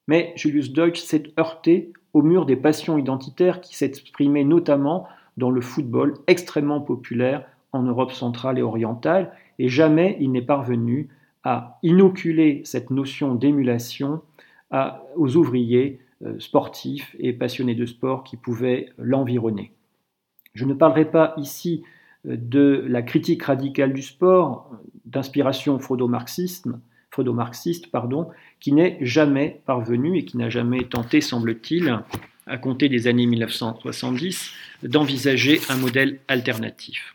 Mais 0.08 0.32
Julius 0.36 0.72
Deutsch 0.72 1.00
s'est 1.00 1.24
heurté 1.38 1.92
au 2.12 2.22
mur 2.22 2.46
des 2.46 2.56
passions 2.56 2.98
identitaires 2.98 3.60
qui 3.60 3.76
s'exprimaient 3.76 4.44
notamment 4.44 5.06
dans 5.36 5.50
le 5.50 5.60
football 5.60 6.14
extrêmement 6.26 6.80
populaire 6.80 7.44
en 7.72 7.82
Europe 7.82 8.12
centrale 8.12 8.58
et 8.58 8.62
orientale, 8.62 9.32
et 9.58 9.68
jamais 9.68 10.16
il 10.20 10.30
n'est 10.30 10.42
parvenu 10.42 11.08
à 11.42 11.78
inoculer 11.82 12.62
cette 12.64 12.90
notion 12.90 13.34
d'émulation 13.34 14.22
aux 15.16 15.36
ouvriers 15.36 16.00
euh, 16.24 16.38
sportifs 16.40 17.14
et 17.18 17.32
passionnés 17.32 17.74
de 17.74 17.86
sport 17.86 18.24
qui 18.24 18.36
pouvaient 18.36 18.88
l'environner. 18.98 19.73
Je 20.54 20.64
ne 20.64 20.74
parlerai 20.74 21.10
pas 21.10 21.34
ici 21.36 21.82
euh, 22.26 22.36
de 22.36 22.84
la 22.88 23.02
critique 23.02 23.42
radicale 23.42 23.92
du 23.92 24.02
sport, 24.02 24.70
d'inspiration 25.04 25.78
freudo-marxiste, 25.78 26.68
qui 28.60 28.72
n'est 28.72 28.98
jamais 29.00 29.60
parvenu 29.66 30.18
et 30.18 30.24
qui 30.24 30.36
n'a 30.36 30.50
jamais 30.50 30.84
tenté, 30.84 31.20
semble-t-il, 31.20 32.00
à 32.46 32.58
compter 32.58 32.88
des 32.88 33.06
années 33.06 33.26
1970, 33.26 34.50
d'envisager 34.82 35.60
un 35.68 35.76
modèle 35.76 36.18
alternatif. 36.28 37.14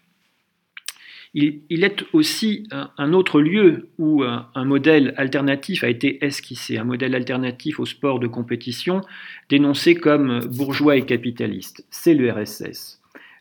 Il, 1.35 1.83
est 1.83 2.05
aussi 2.13 2.67
un, 2.71 3.13
autre 3.13 3.39
lieu 3.39 3.89
où 3.99 4.23
un, 4.23 4.47
un, 4.55 4.65
modèle 4.65 5.13
alternatif 5.15 5.83
a 5.83 5.89
été 5.89 6.25
esquissé, 6.25 6.79
un 6.79 6.85
modèle 6.85 7.13
alternatif 7.13 7.79
au 7.79 7.85
sport 7.85 8.19
de 8.19 8.25
compétition 8.25 9.01
dénoncé 9.47 9.93
comme 9.93 10.39
bourgeois 10.47 10.95
et 10.95 11.05
capitaliste. 11.05 11.85
C'est 11.91 12.15
l'URSS. 12.15 12.98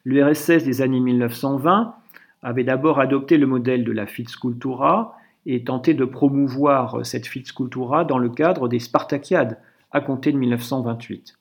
L'URSS 0.08 0.64
des 0.64 0.80
années 0.80 1.00
1920 1.00 1.94
avait 2.40 2.64
d'abord 2.64 2.98
adopté 2.98 3.36
le 3.36 3.46
modèle 3.46 3.84
de 3.84 3.92
la 3.92 4.06
Fitzcultura 4.06 5.18
et 5.44 5.64
tenté 5.64 5.92
de 5.92 6.06
promouvoir 6.06 7.04
cette 7.04 7.26
Fitzcultura 7.26 8.06
dans 8.06 8.16
le 8.16 8.30
cadre 8.30 8.68
des 8.68 8.78
Spartakiades 8.78 9.58
à 9.90 10.00
compter 10.00 10.32
de 10.32 10.38
1928. 10.38 11.34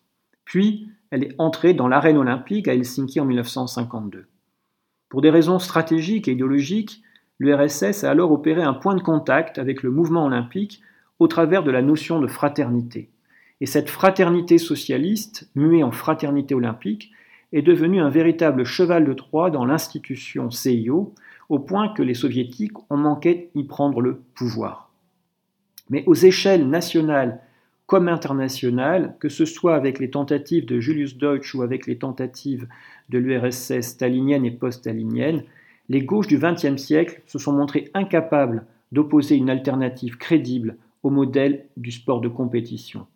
Puis, 0.43 0.89
elle 1.11 1.23
est 1.23 1.35
entrée 1.37 1.73
dans 1.73 1.87
l'arène 1.87 2.17
olympique 2.17 2.67
à 2.67 2.73
Helsinki 2.73 3.21
en 3.21 3.25
1952. 3.25 4.27
Pour 5.07 5.21
des 5.21 5.29
raisons 5.29 5.59
stratégiques 5.59 6.27
et 6.27 6.33
idéologiques, 6.33 7.01
l'URSS 7.39 8.03
a 8.03 8.11
alors 8.11 8.33
opéré 8.33 8.63
un 8.63 8.73
point 8.73 8.95
de 8.95 9.01
contact 9.01 9.59
avec 9.59 9.81
le 9.81 9.91
mouvement 9.91 10.25
olympique 10.25 10.81
au 11.19 11.29
travers 11.29 11.63
de 11.63 11.71
la 11.71 11.81
notion 11.81 12.19
de 12.19 12.27
fraternité. 12.27 13.11
Et 13.61 13.65
cette 13.65 13.89
fraternité 13.89 14.57
socialiste, 14.57 15.49
muée 15.55 15.83
en 15.83 15.93
fraternité 15.93 16.53
olympique, 16.53 17.13
est 17.53 17.61
devenue 17.61 18.01
un 18.01 18.09
véritable 18.09 18.63
cheval 18.63 19.05
de 19.05 19.13
Troie 19.13 19.49
dans 19.49 19.65
l'institution 19.65 20.51
CIO, 20.51 21.13
au 21.49 21.59
point 21.59 21.93
que 21.93 22.03
les 22.03 22.13
soviétiques 22.13 22.77
ont 22.89 22.97
manqué 22.97 23.49
d'y 23.55 23.63
prendre 23.63 24.01
le 24.01 24.21
pouvoir. 24.35 24.91
Mais 25.89 26.03
aux 26.05 26.13
échelles 26.13 26.67
nationales 26.67 27.41
comme 27.85 28.09
internationales, 28.09 29.15
que 29.19 29.29
ce 29.29 29.45
soit 29.45 29.75
avec 29.75 29.99
les 29.99 30.09
tentatives 30.09 30.65
de 30.65 30.81
Julius 30.81 31.17
Deutsch 31.17 31.55
ou 31.55 31.61
avec 31.61 31.87
les 31.87 31.97
tentatives 31.97 32.67
de 33.07 33.17
l'URSS 33.17 33.81
stalinienne 33.81 34.45
et 34.45 34.51
post-stalinienne, 34.51 35.43
les 35.87 36.01
gauches 36.01 36.27
du 36.27 36.37
XXe 36.37 36.75
siècle 36.75 37.21
se 37.25 37.39
sont 37.39 37.53
montrées 37.53 37.89
incapables 37.93 38.65
d'opposer 38.91 39.35
une 39.35 39.49
alternative 39.49 40.17
crédible 40.17 40.75
au 41.01 41.09
modèle 41.09 41.65
du 41.77 41.91
sport 41.91 42.19
de 42.19 42.27
compétition. 42.27 43.07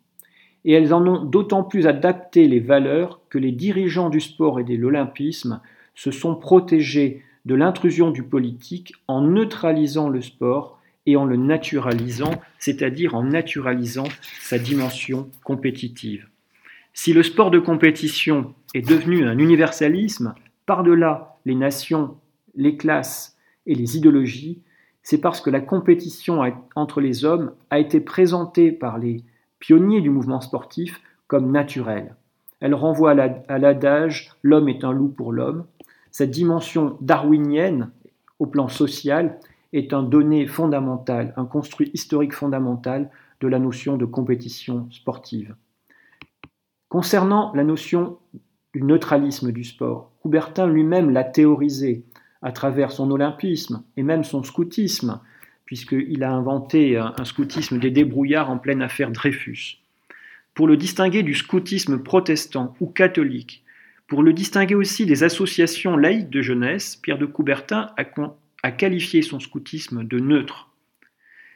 Et 0.65 0.73
elles 0.73 0.93
en 0.93 1.05
ont 1.07 1.23
d'autant 1.23 1.63
plus 1.63 1.87
adapté 1.87 2.47
les 2.47 2.59
valeurs 2.59 3.21
que 3.29 3.37
les 3.37 3.51
dirigeants 3.51 4.09
du 4.09 4.19
sport 4.19 4.59
et 4.59 4.63
de 4.63 4.75
l'olympisme 4.75 5.61
se 5.95 6.11
sont 6.11 6.35
protégés 6.35 7.23
de 7.45 7.55
l'intrusion 7.55 8.11
du 8.11 8.23
politique 8.23 8.93
en 9.07 9.21
neutralisant 9.21 10.09
le 10.09 10.21
sport 10.21 10.79
et 11.05 11.15
en 11.15 11.25
le 11.25 11.35
naturalisant, 11.35 12.31
c'est-à-dire 12.59 13.15
en 13.15 13.23
naturalisant 13.23 14.07
sa 14.39 14.59
dimension 14.59 15.29
compétitive. 15.43 16.27
Si 16.93 17.13
le 17.13 17.23
sport 17.23 17.51
de 17.51 17.59
compétition 17.59 18.53
est 18.73 18.87
devenu 18.87 19.25
un 19.25 19.37
universalisme, 19.37 20.35
par-delà 20.65 21.37
les 21.45 21.55
nations, 21.55 22.17
les 22.55 22.77
classes 22.77 23.37
et 23.65 23.75
les 23.75 23.97
idéologies, 23.97 24.61
c'est 25.01 25.19
parce 25.19 25.41
que 25.41 25.49
la 25.49 25.61
compétition 25.61 26.41
entre 26.75 27.01
les 27.01 27.25
hommes 27.25 27.53
a 27.71 27.79
été 27.79 27.99
présentée 27.99 28.71
par 28.71 28.99
les 28.99 29.23
pionniers 29.61 30.01
du 30.01 30.09
mouvement 30.09 30.41
sportif 30.41 30.99
comme 31.27 31.51
naturelle. 31.51 32.15
Elle 32.59 32.75
renvoie 32.75 33.11
à 33.11 33.57
l'adage 33.57 34.35
L'homme 34.43 34.67
est 34.67 34.83
un 34.83 34.91
loup 34.91 35.07
pour 35.07 35.31
l'homme. 35.31 35.65
Cette 36.11 36.31
dimension 36.31 36.97
darwinienne, 36.99 37.91
au 38.39 38.45
plan 38.45 38.67
social, 38.67 39.39
est 39.71 39.93
un 39.93 40.03
donné 40.03 40.45
fondamental, 40.47 41.33
un 41.37 41.45
construit 41.45 41.89
historique 41.93 42.33
fondamental 42.33 43.09
de 43.39 43.47
la 43.47 43.59
notion 43.59 43.95
de 43.95 44.05
compétition 44.05 44.87
sportive. 44.91 45.55
Concernant 46.89 47.53
la 47.53 47.63
notion 47.63 48.17
du 48.73 48.83
neutralisme 48.83 49.51
du 49.51 49.63
sport, 49.63 50.11
Coubertin 50.21 50.67
lui-même 50.67 51.09
l'a 51.09 51.23
théorisé 51.23 52.03
à 52.41 52.51
travers 52.51 52.91
son 52.91 53.09
olympisme 53.11 53.83
et 53.95 54.03
même 54.03 54.23
son 54.23 54.43
scoutisme, 54.43 55.21
puisqu'il 55.71 56.21
a 56.25 56.33
inventé 56.33 56.97
un 56.97 57.23
scoutisme 57.23 57.79
des 57.79 57.91
débrouillards 57.91 58.49
en 58.49 58.57
pleine 58.57 58.81
affaire 58.81 59.09
Dreyfus. 59.09 59.77
Pour 60.53 60.67
le 60.67 60.75
distinguer 60.75 61.23
du 61.23 61.33
scoutisme 61.33 62.03
protestant 62.03 62.75
ou 62.81 62.87
catholique, 62.87 63.63
pour 64.05 64.21
le 64.21 64.33
distinguer 64.33 64.75
aussi 64.75 65.05
des 65.05 65.23
associations 65.23 65.95
laïques 65.95 66.29
de 66.29 66.41
jeunesse, 66.41 66.97
Pierre 66.97 67.17
de 67.17 67.25
Coubertin 67.25 67.91
a, 67.97 68.03
a 68.63 68.71
qualifié 68.71 69.21
son 69.21 69.39
scoutisme 69.39 70.03
de 70.03 70.19
neutre. 70.19 70.67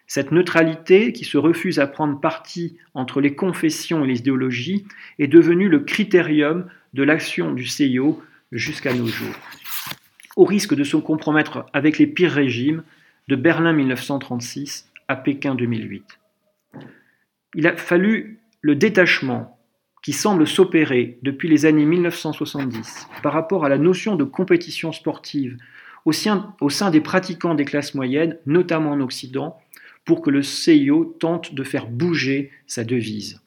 Cette 0.07 0.31
neutralité, 0.31 1.11
qui 1.11 1.25
se 1.25 1.37
refuse 1.37 1.79
à 1.79 1.85
prendre 1.85 2.17
parti 2.17 2.77
entre 2.93 3.19
les 3.19 3.35
confessions 3.35 4.05
et 4.05 4.07
les 4.07 4.19
idéologies, 4.19 4.85
est 5.19 5.27
devenue 5.27 5.67
le 5.67 5.81
critérium 5.81 6.67
de 6.93 7.03
l'action 7.03 7.51
du 7.51 7.65
CIO 7.65 8.23
jusqu'à 8.53 8.93
nos 8.93 9.07
jours. 9.07 9.35
Au 10.37 10.45
risque 10.45 10.73
de 10.73 10.85
se 10.85 10.95
compromettre 10.95 11.65
avec 11.73 11.97
les 11.97 12.07
pires 12.07 12.31
régimes, 12.31 12.81
de 13.27 13.35
Berlin 13.35 13.73
1936 13.73 14.91
à 15.07 15.15
Pékin 15.15 15.55
2008. 15.55 16.19
Il 17.55 17.67
a 17.67 17.75
fallu 17.75 18.39
le 18.61 18.75
détachement 18.75 19.57
qui 20.03 20.13
semble 20.13 20.45
s'opérer 20.45 21.17
depuis 21.23 21.47
les 21.47 21.65
années 21.65 21.85
1970 21.85 23.07
par 23.23 23.33
rapport 23.33 23.65
à 23.65 23.69
la 23.69 23.77
notion 23.77 24.15
de 24.15 24.23
compétition 24.23 24.91
sportive 24.91 25.57
au 26.05 26.11
sein, 26.11 26.91
des 26.91 27.01
pratiquants 27.01 27.55
des 27.55 27.65
classes 27.65 27.95
moyennes, 27.95 28.37
notamment 28.45 28.91
en 28.91 29.01
Occident, 29.01 29.59
pour 30.05 30.21
que 30.21 30.29
le 30.29 30.43
CIO 30.43 31.15
tente 31.19 31.55
de 31.55 31.63
faire 31.63 31.87
bouger 31.87 32.51
sa 32.67 32.83
devise. 32.83 33.41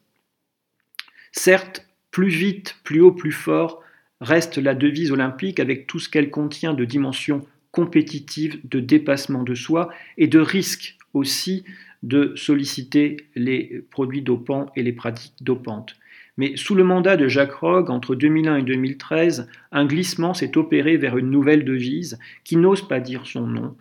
Certes, 1.31 1.87
plus 2.11 2.27
vite, 2.27 2.75
plus 2.83 2.99
haut, 2.99 3.13
plus 3.13 3.31
fort 3.31 3.81
reste 4.19 4.57
la 4.57 4.75
devise 4.75 5.13
olympique 5.13 5.61
avec 5.61 5.87
tout 5.87 5.99
ce 5.99 6.09
qu'elle 6.09 6.29
contient 6.29 6.73
de 6.73 6.83
dimensions 6.83 7.45
compétitives, 7.71 8.59
de 8.63 8.79
dépassement 8.79 9.43
de 9.43 9.55
soi 9.55 9.89
et 10.17 10.27
de 10.27 10.39
risque 10.39 10.97
aussi 11.13 11.63
de 12.03 12.33
solliciter 12.35 13.17
les 13.35 13.83
produits 13.91 14.21
dopants 14.21 14.71
et 14.75 14.83
les 14.83 14.93
pratiques 14.93 15.33
dopantes. 15.41 15.95
Mais 16.37 16.55
sous 16.55 16.73
le 16.73 16.85
mandat 16.85 17.17
de 17.17 17.27
Jacques 17.27 17.55
Rogge, 17.55 17.89
entre 17.89 18.15
2001 18.15 18.57
et 18.57 18.63
2013, 18.63 19.49
un 19.73 19.85
glissement 19.85 20.33
s'est 20.33 20.57
opéré 20.57 20.95
vers 20.95 21.17
une 21.17 21.29
nouvelle 21.29 21.65
devise 21.65 22.17
qui 22.45 22.55
n'ose 22.55 22.87
pas 22.87 23.01
dire 23.01 23.25
son 23.25 23.45
nom 23.45 23.75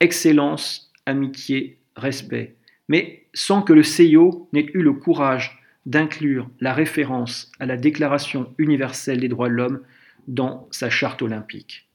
excellence, 0.00 0.90
amitié, 1.06 1.78
respect. 1.94 2.56
Mais 2.88 3.22
sans 3.34 3.62
que 3.62 3.72
le 3.72 3.84
CIO 3.84 4.48
n'ait 4.52 4.66
eu 4.74 4.82
le 4.82 4.92
courage 4.92 5.62
d'inclure 5.86 6.50
la 6.60 6.74
référence 6.74 7.52
à 7.60 7.66
la 7.66 7.76
Déclaration 7.76 8.52
universelle 8.58 9.20
des 9.20 9.28
droits 9.28 9.48
de 9.48 9.54
l'homme 9.54 9.80
dans 10.26 10.66
sa 10.72 10.90
charte 10.90 11.22
olympique. 11.22 11.86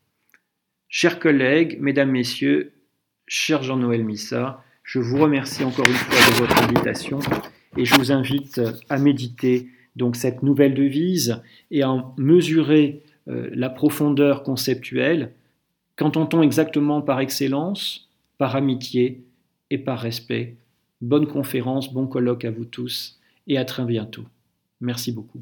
Chers 0.89 1.19
collègues, 1.19 1.78
mesdames, 1.82 2.12
messieurs, 2.12 2.71
cher 3.28 3.62
Jean-Noël 3.62 4.06
Missa, 4.06 4.63
je 4.84 5.00
vous 5.00 5.17
remercie 5.17 5.65
encore 5.65 5.86
une 5.86 5.93
fois 5.93 6.32
de 6.32 6.39
votre 6.39 6.63
invitation 6.63 7.19
et 7.76 7.84
je 7.84 7.93
vous 7.95 8.13
invite 8.13 8.62
à 8.89 8.97
méditer 8.97 9.67
donc 9.97 10.15
cette 10.15 10.43
nouvelle 10.43 10.73
devise 10.73 11.41
et 11.71 11.84
en 11.84 12.15
mesurer 12.17 13.04
euh, 13.28 13.50
la 13.52 13.69
profondeur 13.69 14.43
conceptuelle, 14.43 15.34
qu'entend-on 15.97 16.41
exactement 16.41 17.02
par 17.02 17.19
excellence, 17.19 18.10
par 18.38 18.56
amitié 18.56 19.26
et 19.69 19.78
par 19.78 20.00
respect 20.00 20.56
Bonne 21.02 21.28
conférence, 21.28 21.93
bon 21.93 22.08
colloque 22.08 22.45
à 22.45 22.52
vous 22.52 22.65
tous 22.65 23.19
et 23.45 23.58
à 23.58 23.65
très 23.65 23.84
bientôt. 23.84 24.23
Merci 24.80 25.12
beaucoup. 25.12 25.41